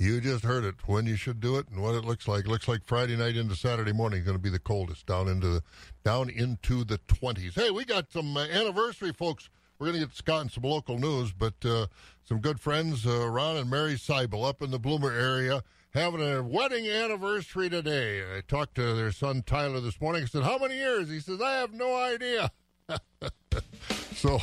[0.00, 0.74] you just heard it.
[0.86, 2.46] When you should do it and what it looks like.
[2.46, 5.28] It looks like Friday night into Saturday morning is going to be the coldest down
[5.28, 5.62] into the
[6.02, 7.54] down into the 20s.
[7.54, 9.48] Hey, we got some uh, anniversary folks.
[9.78, 11.86] We're going to get Scott and some local news, but uh,
[12.24, 16.42] some good friends, uh, Ron and Mary Seibel up in the Bloomer area, having a
[16.42, 18.22] wedding anniversary today.
[18.22, 20.24] I talked to their son Tyler this morning.
[20.24, 21.08] I said, How many years?
[21.08, 22.50] He says, I have no idea.
[24.14, 24.38] so,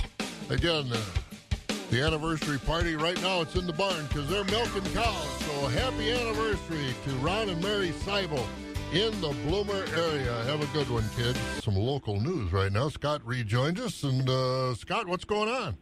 [0.49, 1.01] again, uh,
[1.89, 5.27] the anniversary party right now, it's in the barn because they're milking cows.
[5.39, 8.43] So happy anniversary to Ron and Mary Seibel
[8.93, 10.43] in the Bloomer area.
[10.45, 11.39] Have a good one, kids.
[11.63, 12.89] Some local news right now.
[12.89, 14.03] Scott rejoins us.
[14.03, 15.77] And uh, Scott, what's going on?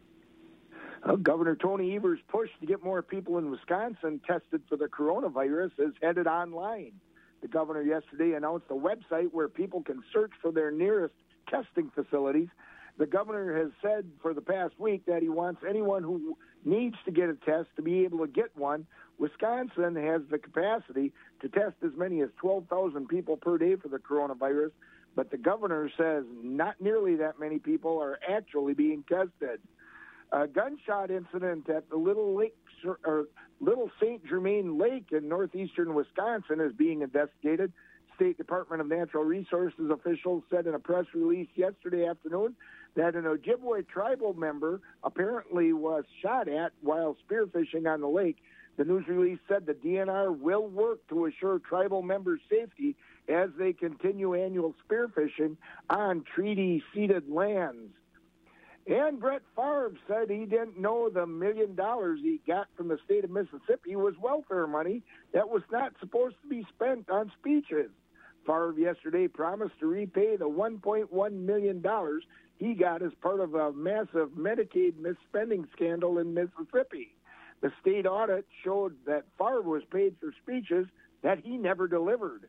[1.22, 5.92] Governor Tony Evers' push to get more people in Wisconsin tested for the coronavirus is
[6.00, 6.92] headed online.
[7.40, 11.14] The governor yesterday announced a website where people can search for their nearest
[11.48, 12.48] testing facilities.
[12.98, 17.10] The governor has said for the past week that he wants anyone who needs to
[17.10, 18.86] get a test to be able to get one.
[19.18, 23.98] Wisconsin has the capacity to test as many as 12,000 people per day for the
[23.98, 24.70] coronavirus,
[25.14, 29.60] but the governor says not nearly that many people are actually being tested.
[30.32, 32.56] A gunshot incident at the Little Lake
[33.04, 33.26] or
[33.60, 34.26] Little St.
[34.26, 37.72] Germain Lake in northeastern Wisconsin is being investigated.
[38.16, 42.54] State Department of Natural Resources officials said in a press release yesterday afternoon
[42.94, 48.36] that an Ojibwe tribal member apparently was shot at while spearfishing on the lake.
[48.76, 52.96] The news release said the DNR will work to assure tribal members' safety
[53.28, 55.56] as they continue annual spearfishing
[55.90, 57.92] on treaty ceded lands.
[58.86, 63.24] And Brett Favre said he didn't know the million dollars he got from the state
[63.24, 65.02] of Mississippi was welfare money
[65.32, 67.90] that was not supposed to be spent on speeches.
[68.46, 71.82] Favre yesterday promised to repay the $1.1 million
[72.58, 77.14] he got as part of a massive Medicaid misspending scandal in Mississippi.
[77.60, 80.86] The state audit showed that Favre was paid for speeches
[81.22, 82.48] that he never delivered.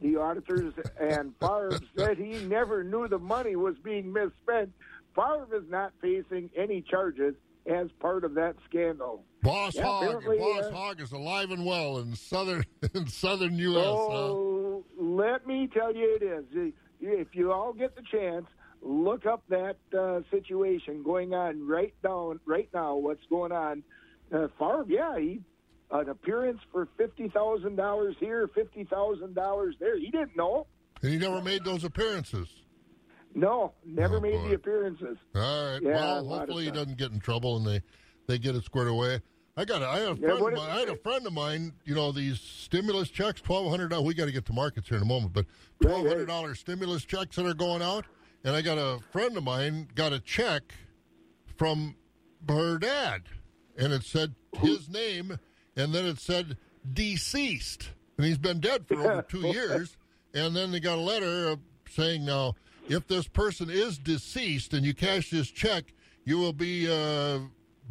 [0.00, 4.72] The auditors and Favre said he never knew the money was being misspent.
[5.14, 7.34] Favre is not facing any charges
[7.66, 9.24] as part of that scandal.
[9.42, 12.64] Boss Yeah, Hog, Boss uh, Hog is alive and well in southern
[12.94, 13.86] in southern U.S.
[13.86, 14.63] huh?
[14.98, 16.72] Let me tell you, it is.
[17.00, 18.46] If you all get the chance,
[18.82, 22.96] look up that uh, situation going on right down right now.
[22.96, 23.82] What's going on?
[24.32, 25.40] Uh, Favre, yeah, he
[25.90, 29.98] an appearance for fifty thousand dollars here, fifty thousand dollars there.
[29.98, 30.66] He didn't know.
[31.02, 32.48] And he never made those appearances.
[33.34, 34.48] No, never Oh, made boy.
[34.48, 35.18] the appearances.
[35.34, 35.82] All right.
[35.82, 37.82] Yeah, well, hopefully he doesn't get in trouble and they
[38.26, 39.20] they get it squared away.
[39.56, 39.82] I got.
[39.82, 40.40] A, I had a Yeah, friend.
[40.40, 41.72] what of mine, I had a friend of mine.
[41.84, 44.06] You know these stimulus checks, twelve hundred dollars.
[44.06, 45.46] We got to get to markets here in a moment, but
[45.80, 48.04] twelve hundred dollars stimulus checks that are going out.
[48.42, 50.74] And I got a friend of mine got a check
[51.56, 51.94] from
[52.48, 53.22] her dad,
[53.78, 55.38] and it said his name,
[55.76, 56.56] and then it said
[56.92, 59.96] deceased, and he's been dead for over two years.
[60.34, 61.56] And then they got a letter
[61.88, 62.54] saying now,
[62.88, 65.84] if this person is deceased and you cash this check,
[66.24, 67.38] you will be uh,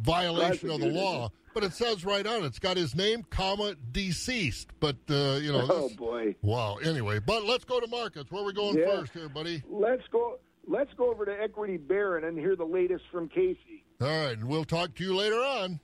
[0.02, 1.30] violation of the law.
[1.54, 4.68] But it says right on it, it's got his name, comma deceased.
[4.80, 6.34] But uh, you know, Oh this- boy.
[6.42, 6.76] wow.
[6.84, 8.30] Anyway, but let's go to markets.
[8.30, 8.86] Where are we going Yeah.
[9.00, 9.62] first here, buddy?
[9.68, 10.38] Let's go.
[10.66, 13.84] Let's go over to Equity Barron and hear the latest from Casey.
[14.00, 15.78] All right, and we'll talk to you later on.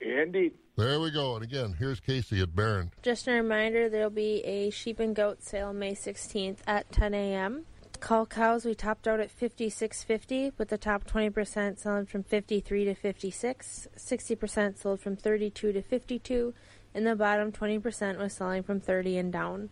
[0.00, 0.52] Indeed.
[0.76, 1.36] There we go.
[1.36, 2.90] And again, here's Casey at Barron.
[3.02, 7.66] Just a reminder there'll be a sheep and goat sale May 16th at 10 a.m.
[8.02, 12.94] Call cows we topped out at 56.50 with the top 20% selling from 53 to
[12.96, 16.52] 56, 60% sold from 32 to 52,
[16.96, 19.68] and the bottom 20% was selling from 30 and down.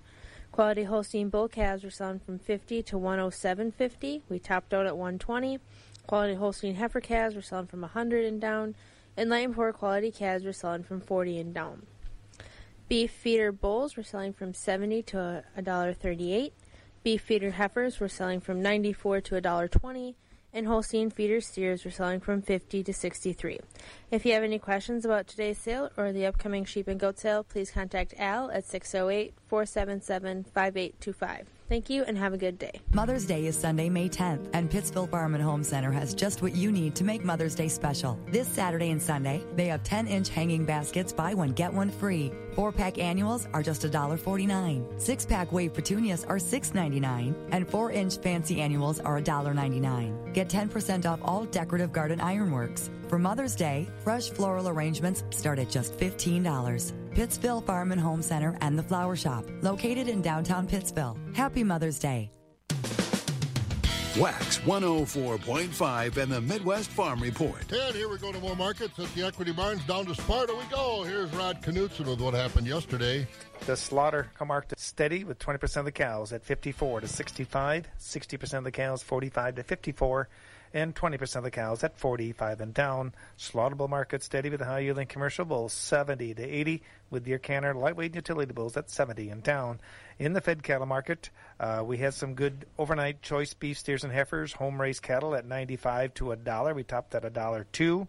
[0.53, 4.23] Quality Holstein bull calves were selling from 50 to 107.50.
[4.29, 5.59] We topped out at 120.
[6.07, 8.77] Quality Holstein heifer calves were selling from 100 and down,
[9.17, 11.85] and light and poor quality calves were selling from 40 and down.
[12.89, 16.53] Beef feeder bulls were selling from 70 to $1.38.
[17.03, 20.15] Beef feeder heifers were selling from 94 to $1.20.
[20.53, 23.61] And Holstein feeder steers were selling from 50 to 63.
[24.11, 27.45] If you have any questions about today's sale or the upcoming sheep and goat sale,
[27.45, 31.60] please contact Al at 608 477 5825.
[31.71, 32.81] Thank you and have a good day.
[32.93, 36.53] Mother's Day is Sunday, May 10th, and Pittsville Farm and Home Center has just what
[36.53, 38.19] you need to make Mother's Day special.
[38.27, 42.33] This Saturday and Sunday, they have 10 inch hanging baskets, buy one, get one free.
[42.57, 45.01] Four pack annuals are just $1.49.
[45.01, 50.35] Six pack wave petunias are $6.99, and four inch fancy annuals are $1.99.
[50.35, 52.91] Get 10% off all decorative garden ironworks.
[53.07, 57.00] For Mother's Day, fresh floral arrangements start at just $15.
[57.21, 61.19] Pittsville Farm and Home Center and the Flower Shop, located in downtown Pittsville.
[61.37, 62.31] Happy Mother's Day.
[64.19, 67.71] Wax 104.5 and the Midwest Farm Report.
[67.71, 69.85] And here we go to more markets at the Equity Barns.
[69.85, 71.03] Down to Sparta we go.
[71.03, 73.29] Here's Rod Knutson with what happened yesterday.
[73.67, 78.65] The slaughter marked steady with 20% of the cows at 54 to 65, 60% of
[78.65, 80.29] the cows 45 to 54,
[80.73, 83.15] and 20% of the cows at 45 and down.
[83.39, 87.75] Slaughtable market steady with the high yielding commercial bulls 70 to 80, with deer canner
[87.75, 89.81] lightweight utility bulls at 70 and down.
[90.19, 94.13] In the fed cattle market, uh, we had some good overnight choice beef steers and
[94.13, 96.75] heifers, home raised cattle at 95 to a dollar.
[96.75, 98.09] We topped at a dollar two.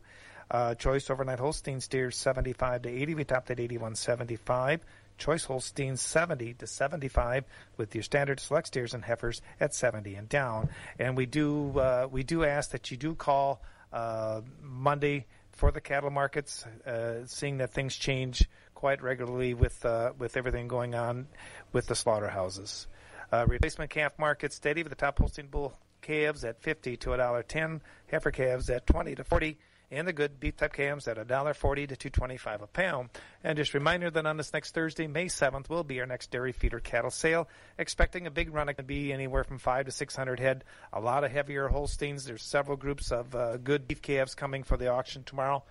[0.51, 3.15] Uh, choice overnight Holstein steers 75 to 80.
[3.15, 4.81] We topped at 81.75.
[5.21, 7.45] Choice Holsteins 70 to 75
[7.77, 10.69] with your standard select steers and heifers at 70 and down.
[10.97, 13.61] And we do uh, we do ask that you do call
[13.93, 20.13] uh, Monday for the cattle markets, uh, seeing that things change quite regularly with uh,
[20.17, 21.27] with everything going on
[21.71, 22.87] with the slaughterhouses.
[23.31, 27.79] Uh, replacement calf market steady with the top Holstein bull calves at 50 to $1.10,
[28.07, 29.59] heifer calves at 20 to 40
[29.91, 33.09] and the good beef type cams at $1.40 to $2.25 a pound.
[33.43, 36.31] And just a reminder that on this next Thursday, May 7th, will be our next
[36.31, 37.49] dairy feeder cattle sale.
[37.77, 38.69] Expecting a big run.
[38.69, 40.63] It can be anywhere from five to 600 head.
[40.93, 42.25] A lot of heavier Holsteins.
[42.25, 45.63] There's several groups of uh, good beef calves coming for the auction tomorrow.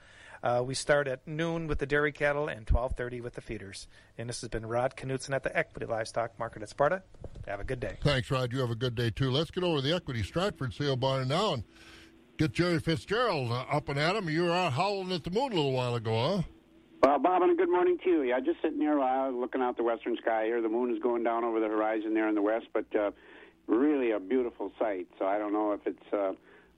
[0.43, 3.87] Uh, we start at noon with the dairy cattle and 12:30 with the feeders.
[4.17, 7.03] And this has been Rod Knutson at the Equity Livestock Market at Sparta.
[7.47, 7.99] Have a good day.
[8.03, 8.53] Thanks, Rod.
[8.53, 9.31] You have a good day too.
[9.31, 11.65] Let's get over to the Equity Stratford sale barn now and
[12.41, 14.31] get Jerry Fitzgerald uh, up and at him.
[14.31, 16.43] You were out howling at the moon a little while ago, huh?
[17.03, 18.23] Well, Bob, and a good morning to you.
[18.23, 20.63] Yeah, just sitting here uh, looking out the western sky here.
[20.63, 23.11] The moon is going down over the horizon there in the west, but uh,
[23.67, 25.07] really a beautiful sight.
[25.19, 26.33] So I don't know if it's uh,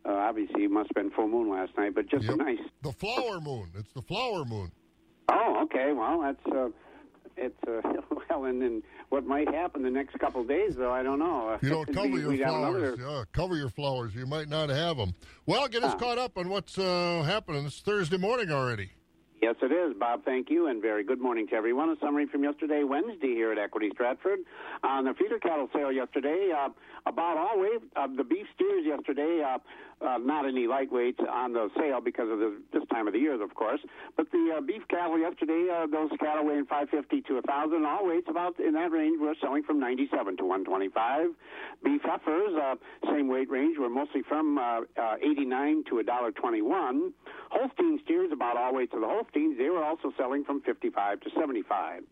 [0.05, 2.59] uh, obviously it must have been full moon last night, but just a nice.
[2.83, 3.71] The flower moon.
[3.77, 4.73] It's the flower moon.
[5.29, 5.93] Oh, okay.
[5.93, 6.69] Well, that's uh,
[7.37, 7.83] it's uh,
[8.31, 8.83] well, and then
[9.13, 11.59] what might happen the next couple of days, though, I don't know.
[11.61, 12.83] You don't cover your flowers.
[12.99, 14.15] another- Yeah, cover your flowers.
[14.15, 15.13] You might not have them.
[15.45, 15.99] Well, get us Ah.
[15.99, 17.67] caught up on what's uh, happening.
[17.67, 18.93] It's Thursday morning already.
[19.43, 20.25] Yes, it is, Bob.
[20.25, 21.91] Thank you, and very good morning to everyone.
[21.91, 24.39] A summary from yesterday, Wednesday, here at Equity Stratford.
[24.85, 26.69] On the feeder cattle sale yesterday, uh,
[27.07, 29.43] about all weight uh, the beef steers yesterday.
[29.45, 29.59] Uh,
[30.03, 33.41] uh, not any lightweights on the sale because of the, this time of the year,
[33.41, 33.81] of course.
[34.17, 38.27] But the uh, beef cattle yesterday, uh, those cattle weighing 550 to 1,000, all weights
[38.29, 39.19] about in that range.
[39.21, 41.31] We're selling from 97 to 125.
[41.85, 42.75] Beef heifers, uh,
[43.11, 43.77] same weight range.
[43.79, 47.13] We're mostly from uh, uh, 89 to $1.21.
[47.51, 51.31] Holstein steers, about all weights of the Holsteins, they were also selling from 55 to
[51.39, 52.03] 75.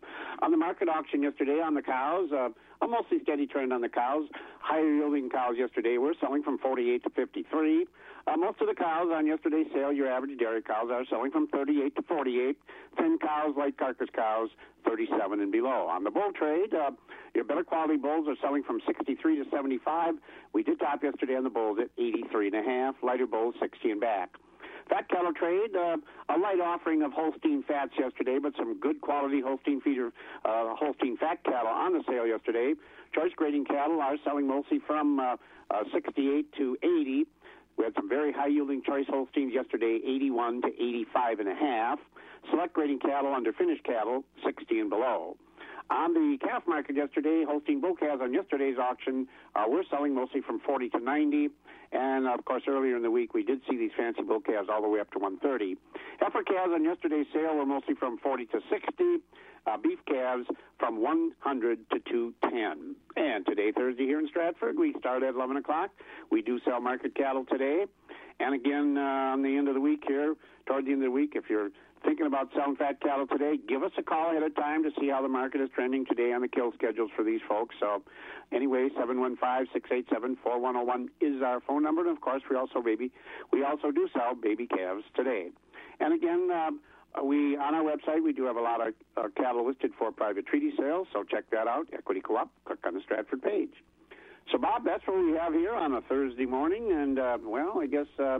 [0.41, 2.49] On the market auction yesterday on the cows, uh,
[2.81, 4.27] a mostly steady trend on the cows.
[4.59, 7.87] Higher yielding cows yesterday were selling from 48 to 53.
[8.27, 11.47] Uh, most of the cows on yesterday's sale, your average dairy cows, are selling from
[11.47, 12.57] 38 to 48.
[12.97, 14.49] Thin cows, light carcass cows,
[14.87, 15.87] 37 and below.
[15.89, 16.91] On the bull trade, uh,
[17.33, 20.15] your better quality bulls are selling from 63 to 75.
[20.53, 22.95] We did top yesterday on the bulls at 83 and a half.
[23.03, 24.35] Lighter bulls, 60 and back.
[24.91, 25.95] Fat cattle trade, uh,
[26.27, 30.11] a light offering of Holstein fats yesterday, but some good quality Holstein feeder,
[30.43, 32.73] uh, Holstein fat cattle on the sale yesterday.
[33.15, 35.37] Choice grading cattle are selling mostly from uh,
[35.69, 37.25] uh, 68 to 80.
[37.77, 41.99] We had some very high yielding choice Holsteins yesterday, 81 to 85 and a half.
[42.49, 45.37] Select grading cattle under finished cattle, 60 and below.
[45.91, 49.27] On the calf market yesterday, Holstein bull calves on yesterday's auction,
[49.57, 51.49] uh, we're selling mostly from 40 to 90.
[51.91, 54.81] And of course, earlier in the week, we did see these fancy bull calves all
[54.81, 55.75] the way up to 130.
[56.21, 59.03] Heifer calves on yesterday's sale were mostly from 40 to 60.
[59.67, 60.47] Uh, beef calves
[60.79, 62.95] from 100 to 210.
[63.17, 65.91] And today, Thursday, here in Stratford, we start at 11 o'clock.
[66.31, 67.83] We do sell market cattle today.
[68.39, 70.35] And again, uh, on the end of the week here,
[70.65, 71.69] toward the end of the week, if you're
[72.03, 75.09] thinking about selling fat cattle today, give us a call ahead of time to see
[75.09, 77.75] how the market is trending today on the kill schedules for these folks.
[77.79, 78.01] So,
[78.51, 83.11] anyway, 715-687-4101 is our phone number, and of course, we also baby,
[83.51, 85.49] we also do sell baby calves today.
[85.99, 86.71] And again, uh,
[87.23, 90.47] we on our website we do have a lot of uh, cattle listed for private
[90.47, 91.87] treaty sales, so check that out.
[91.93, 92.49] Equity Co-op.
[92.65, 93.73] Click on the Stratford page.
[94.51, 97.87] So, Bob, that's what we have here on a Thursday morning, and uh, well, I
[97.87, 98.39] guess uh,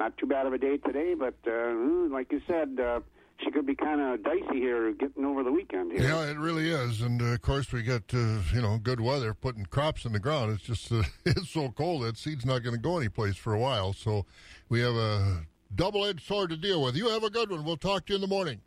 [0.00, 1.72] not too bad of a day today, but uh,
[2.10, 3.00] like you said, uh,
[3.44, 6.02] she could be kind of dicey here getting over the weekend here.
[6.02, 7.02] Yeah, it really is.
[7.02, 10.18] And uh, of course, we got uh, you know good weather, putting crops in the
[10.18, 10.52] ground.
[10.52, 13.58] It's just uh, it's so cold that seed's not going to go anyplace for a
[13.58, 13.92] while.
[13.92, 14.26] So
[14.70, 15.42] we have a
[15.74, 16.96] double-edged sword to deal with.
[16.96, 17.64] You have a good one.
[17.64, 18.60] We'll talk to you in the morning.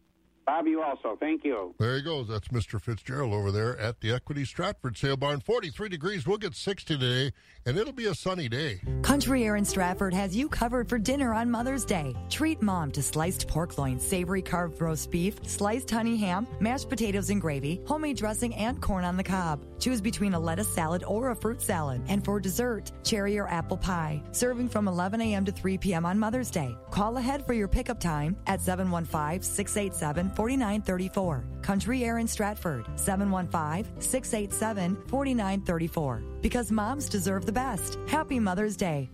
[0.46, 1.18] Bob, you also.
[1.20, 1.74] Thank you.
[1.80, 2.28] There he goes.
[2.28, 2.82] That's Mr.
[2.82, 5.40] Fitzgerald over there at the Equity Stratford Sale Barn.
[5.40, 6.28] 43 degrees.
[6.28, 7.32] We'll get 60 today,
[7.66, 8.82] and it'll be a sunny day.
[9.02, 12.16] Country Air in Stratford has you covered for dinner on Mother's Day.
[12.30, 17.30] Treat mom to sliced pork loin, savory carved roast beef, sliced honey ham, mashed potatoes
[17.30, 19.66] and gravy, homemade dressing, and corn on the cob.
[19.80, 22.02] Choose between a lettuce salad or a fruit salad.
[22.08, 24.22] And for dessert, cherry or apple pie.
[24.32, 25.46] Serving from 11 a.m.
[25.46, 26.06] to 3 p.m.
[26.06, 26.76] on Mother's Day.
[26.92, 31.44] Call ahead for your pickup time at 715 687 4934.
[31.62, 36.24] Country Air in Stratford, 715 687 4934.
[36.42, 37.98] Because moms deserve the best.
[38.08, 39.10] Happy Mother's Day.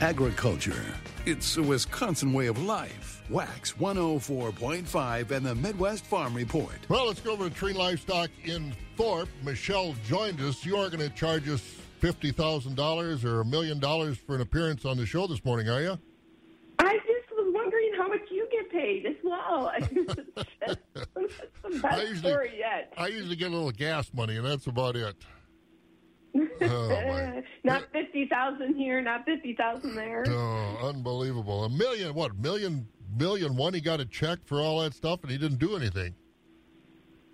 [0.00, 0.84] Agriculture.
[1.24, 3.22] It's a Wisconsin way of life.
[3.30, 6.78] Wax 104.5 and the Midwest Farm Report.
[6.88, 9.28] Well, let's go over to Tree Livestock in Thorp.
[9.42, 10.64] Michelle joined us.
[10.64, 11.62] You are going to charge us
[12.00, 15.98] $50,000 or a million dollars for an appearance on the show this morning, are you?
[18.86, 20.36] How much you get paid as well.
[20.60, 20.76] that's
[21.62, 22.92] the best usually- story yet.
[22.96, 25.16] I usually get a little gas money, and that's about it.
[26.60, 30.22] Oh, not fifty thousand here, not fifty thousand there.
[30.28, 31.64] Oh, unbelievable.
[31.64, 32.86] A million, what, million,
[33.18, 33.72] million one?
[33.72, 36.14] He got a check for all that stuff, and he didn't do anything.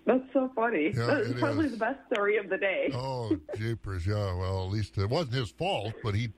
[0.05, 0.93] That's so funny.
[0.95, 1.71] Yeah, That's probably is.
[1.73, 2.91] the best story of the day.
[2.93, 4.35] Oh, jeepers, yeah.
[4.37, 6.29] Well, at least it wasn't his fault, but he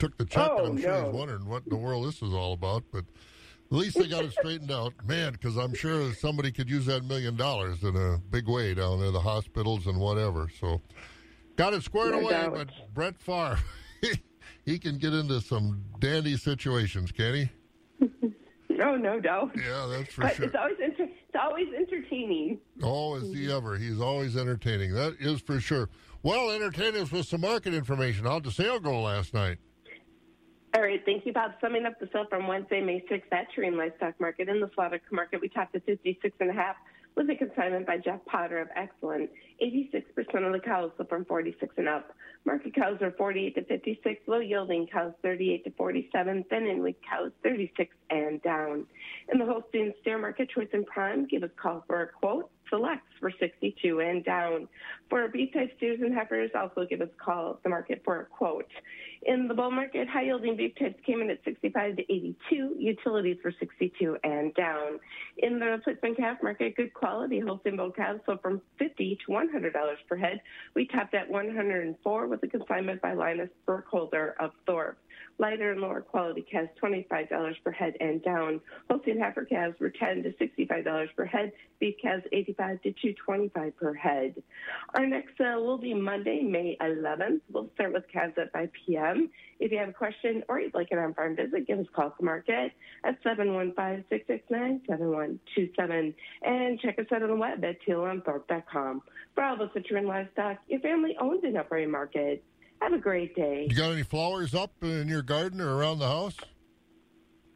[0.00, 1.04] took the check, Oh, and I'm sure no.
[1.06, 2.82] he's wondering what in the world this is all about.
[2.92, 3.04] But
[3.70, 4.94] at least they got it straightened out.
[5.06, 9.00] Man, because I'm sure somebody could use that million dollars in a big way down
[9.00, 10.48] there, the hospitals and whatever.
[10.60, 10.80] So
[11.56, 12.54] got it squared No away, doubt.
[12.54, 13.58] but Brett Favre,
[14.64, 17.50] he can get into some dandy situations, can he?
[18.70, 19.50] No, oh, no doubt.
[19.56, 20.46] Yeah, that's for but sure.
[20.46, 22.58] it's always enter- it's always entertaining.
[22.82, 23.76] Oh, is he ever?
[23.76, 24.94] He's always entertaining.
[24.94, 25.90] That is for sure.
[26.22, 28.24] Well, entertain us with some market information.
[28.24, 29.58] How'd the sale go last night?
[30.74, 31.52] All right, thank you, Bob.
[31.62, 35.00] Summing up the sale from Wednesday, May 6th at Terrain Livestock Market in the slaughter
[35.10, 36.76] market, we topped at 56 and a half
[37.16, 39.28] with a consignment by Jeff Potter of Exeland.
[39.62, 42.14] 86% of the cows sold from 46 and up.
[42.44, 47.00] Market cows are 48 to 56, low yielding cows 38 to 47, thin and weak
[47.08, 48.84] cows 36 and down.
[49.32, 52.50] In the Holstein Steer Market, Choice and Prime, give us a call for a quote.
[52.70, 54.68] Selects for 62 and down.
[55.08, 58.20] For beef type steers and heifers, also give us a call at the market for
[58.20, 58.70] a quote.
[59.22, 63.38] In the bull market, high yielding beef types came in at 65 to 82, utilities
[63.42, 65.00] were 62 and down.
[65.38, 69.72] In the replacement calf market, good quality Holstein bull calves sold from 50 to $100
[70.08, 70.40] per head.
[70.74, 74.98] We topped at 104 with a consignment by Linus Burkholder of Thorp.
[75.38, 78.60] Lighter and lower quality calves $25 per head and down.
[78.90, 81.52] Holstein heifer calves were 10 to $65 per head.
[81.78, 84.42] Beef calves 85 to 225 per head.
[84.94, 87.40] Our next sale will be Monday, May 11th.
[87.52, 89.30] We'll start with calves at 5 p.m.
[89.60, 92.10] If you have a question or you'd like an on-farm visit, give us a call
[92.10, 92.72] to market
[93.04, 99.02] at 715-669-7127 and check us out on the web at tlmthorpe.com.
[99.34, 102.42] For all the Citroen livestock, your family owns an operating market.
[102.80, 103.66] Have a great day.
[103.68, 106.36] You got any flowers up in your garden or around the house?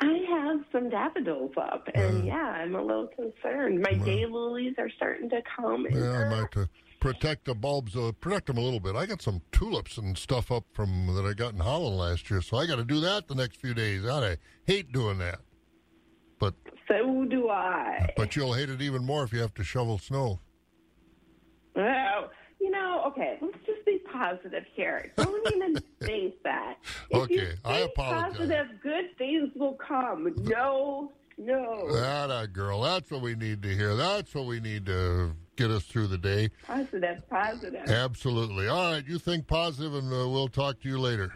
[0.00, 3.80] I have some daffodils up, and yeah, I'm a little concerned.
[3.80, 5.86] My day lilies are starting to come.
[5.86, 6.66] and Yeah, I might uh,
[6.98, 8.96] protect the bulbs, uh, protect them a little bit.
[8.96, 12.42] I got some tulips and stuff up from that I got in Holland last year,
[12.42, 14.04] so I got to do that the next few days.
[14.04, 15.38] I hate doing that,
[16.40, 16.54] but
[16.88, 18.12] So do I.
[18.16, 20.40] but you'll hate it even more if you have to shovel snow.
[21.76, 23.56] Well, you know, okay, let's
[24.12, 25.12] positive here.
[25.16, 26.76] Don't even think that.
[27.10, 28.32] If you Okay, I think apologize.
[28.36, 30.34] Positive, good things will come.
[30.38, 31.92] No, no.
[31.94, 33.94] That uh, girl, that's what we need to hear.
[33.96, 36.50] That's what we need to get us through the day.
[36.66, 37.88] Positive, positive.
[37.88, 38.68] Absolutely.
[38.68, 41.32] All right, you think positive, and uh, we'll talk to you later.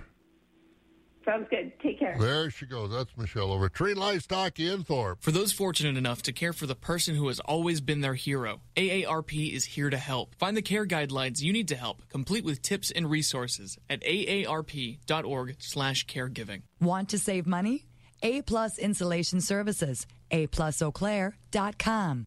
[1.26, 1.72] Sounds good.
[1.82, 2.16] Take care.
[2.18, 2.92] There she goes.
[2.92, 5.20] That's Michelle over at Tree Livestock in Thorp.
[5.20, 8.60] For those fortunate enough to care for the person who has always been their hero,
[8.76, 10.36] AARP is here to help.
[10.36, 16.62] Find the care guidelines you need to help, complete with tips and resources at aarp.org/caregiving.
[16.80, 17.86] Want to save money?
[18.22, 20.06] A Plus Insulation Services.
[20.30, 22.26] A Plus AplusEauclair.com.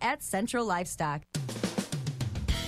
[0.00, 1.22] at Central Livestock.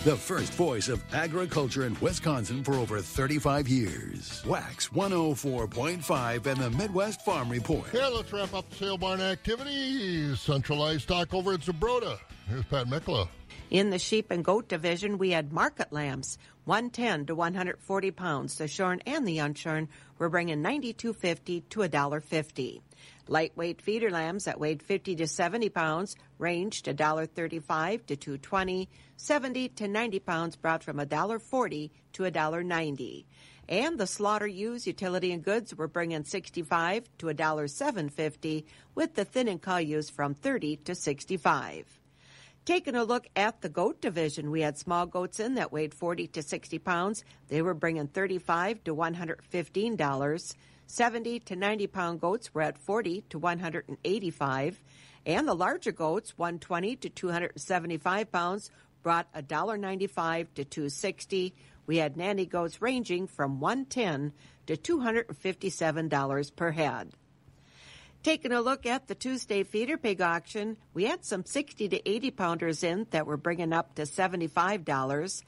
[0.04, 4.44] The first voice of agriculture in Wisconsin for over 35 years.
[4.46, 7.86] Wax 104.5 and the Midwest Farm Report.
[7.92, 10.38] Yeah, let's wrap up the sale barn activities.
[10.40, 12.18] Central Livestock over at Zumbrota.
[12.48, 13.28] Here's Pat Mikla.
[13.70, 18.56] In the sheep and goat division, we had market lambs, 110 to 140 pounds.
[18.56, 19.88] The shorn and the unshorn
[20.18, 22.80] were bringing 92.50 to $1.50.
[23.26, 28.88] Lightweight feeder lambs that weighed 50 to 70 pounds ranged $1.35 to 220.
[29.16, 33.24] 70 to 90 pounds brought from $1.40 to $1.90.
[33.68, 38.64] And the slaughter ewes, utility and goods were bringing 65 to $1.750
[38.94, 41.97] with the thin and cull ewes from 30 to 65.
[42.68, 46.26] Taking a look at the goat division, we had small goats in that weighed 40
[46.26, 47.24] to 60 pounds.
[47.48, 50.54] They were bringing 35 to 115 dollars.
[50.86, 54.84] 70 to 90 pound goats were at 40 to 185,
[55.24, 58.70] and the larger goats, 120 to 275 pounds,
[59.02, 61.54] brought $1.95 to 260.
[61.86, 64.34] We had nanny goats ranging from 110
[64.66, 67.14] to $257 per head.
[68.24, 72.32] Taking a look at the Tuesday feeder pig auction, we had some 60 to 80
[72.32, 75.42] pounders in that were bringing up to $75.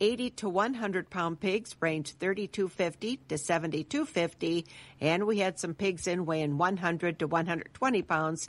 [0.00, 4.64] 80 to 100 pound pigs range 32.50 to 72.50
[5.00, 8.48] and we had some pigs in weighing 100 to 120 pounds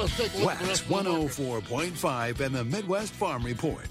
[0.00, 1.94] let's take a look at Wax rest of the market.
[2.00, 3.88] 104.5 and the Midwest Farm Report.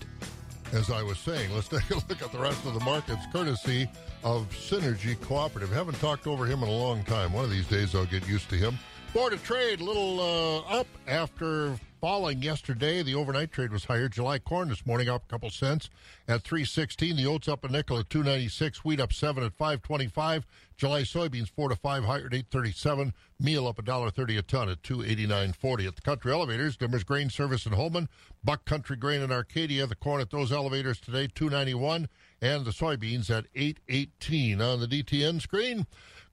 [0.74, 3.90] As I was saying, let's take a look at the rest of the markets, courtesy
[4.24, 5.72] of Synergy Cooperative.
[5.72, 7.34] Haven't talked over him in a long time.
[7.34, 8.78] One of these days I'll get used to him.
[9.14, 13.02] Board of Trade, a little uh, up after falling yesterday.
[13.02, 14.08] The overnight trade was higher.
[14.08, 15.90] July corn this morning up a couple cents
[16.28, 17.16] at 316.
[17.16, 18.86] The oats up a nickel at 296.
[18.86, 20.46] Wheat up 7 at 525.
[20.78, 23.14] July soybeans 4 to 5 higher at 837.
[23.40, 25.88] Meal up a dollar thirty a ton at 289.40.
[25.88, 28.10] At the country elevators, Demers Grain Service in Holmen,
[28.44, 29.88] Buck Country Grain in Arcadia.
[29.88, 32.08] The corn at those elevators today 291
[32.42, 35.86] and the soybeans at 818 on the DTN screen.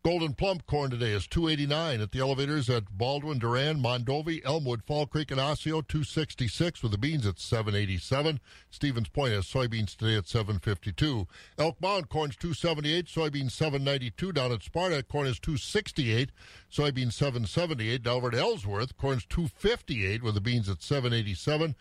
[0.06, 5.04] Golden plump corn today is 289 at the elevators at Baldwin, Durand, Mondovi, Elmwood, Fall
[5.04, 8.38] Creek, and Osseo, 266 with the beans at 787.
[8.70, 11.26] Stevens Point has soybeans today at 752.
[11.58, 14.30] Elk Mound corn's 278, soybeans 792.
[14.30, 16.30] Down at Sparta, corn is 268,
[16.72, 18.04] soybeans 778.
[18.04, 21.74] Down Ellsworth, corn's 258 with the beans at 787.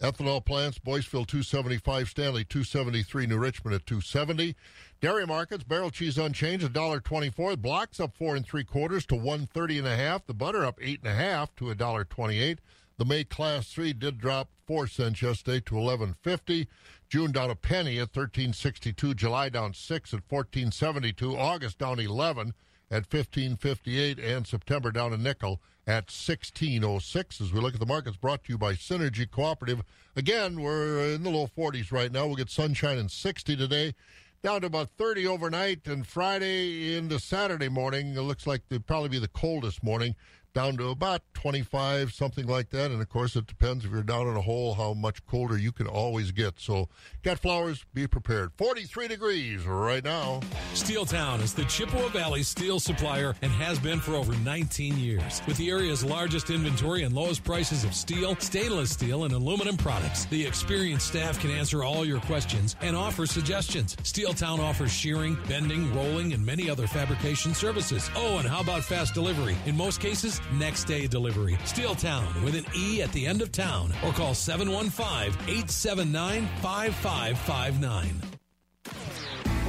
[0.00, 4.54] Ethanol plants, Boyceville 275, Stanley 273, New Richmond at 270.
[5.00, 7.60] Dairy markets, barrel cheese unchanged, $1.24.
[7.60, 10.24] Blocks up four and three quarters to 130 and a half.
[10.24, 12.58] The butter up eight and a half to $1.28.
[12.96, 16.68] The May class three did drop four cents yesterday to 11.50.
[17.08, 19.16] June down a penny at 13.62.
[19.16, 21.36] July down six at 14.72.
[21.36, 22.54] August down 11
[22.90, 28.18] at 15.58 and September down a nickel at 16.06 as we look at the markets
[28.18, 29.82] brought to you by Synergy Cooperative.
[30.16, 32.26] Again, we're in the low 40s right now.
[32.26, 33.94] We'll get sunshine and 60 today.
[34.42, 38.14] Down to about 30 overnight and Friday into Saturday morning.
[38.14, 40.14] It looks like it'll probably be the coldest morning.
[40.54, 42.90] Down to about 25, something like that.
[42.90, 45.70] And of course, it depends if you're down in a hole how much colder you
[45.70, 46.58] can always get.
[46.58, 46.88] So,
[47.22, 48.52] got flowers, be prepared.
[48.56, 50.40] 43 degrees right now.
[50.72, 55.42] Steeltowne is the Chippewa Valley steel supplier and has been for over 19 years.
[55.46, 60.24] With the area's largest inventory and lowest prices of steel, stainless steel, and aluminum products,
[60.26, 63.96] the experienced staff can answer all your questions and offer suggestions.
[63.96, 68.10] Steeltowne offers shearing, bending, rolling, and many other fabrication services.
[68.16, 69.56] Oh, and how about fast delivery?
[69.66, 71.54] In most cases, next day delivery.
[71.64, 78.22] Steeltowne with an E at the end of town or call 715 879 5559.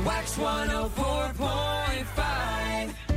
[0.05, 3.09] Wax 104.5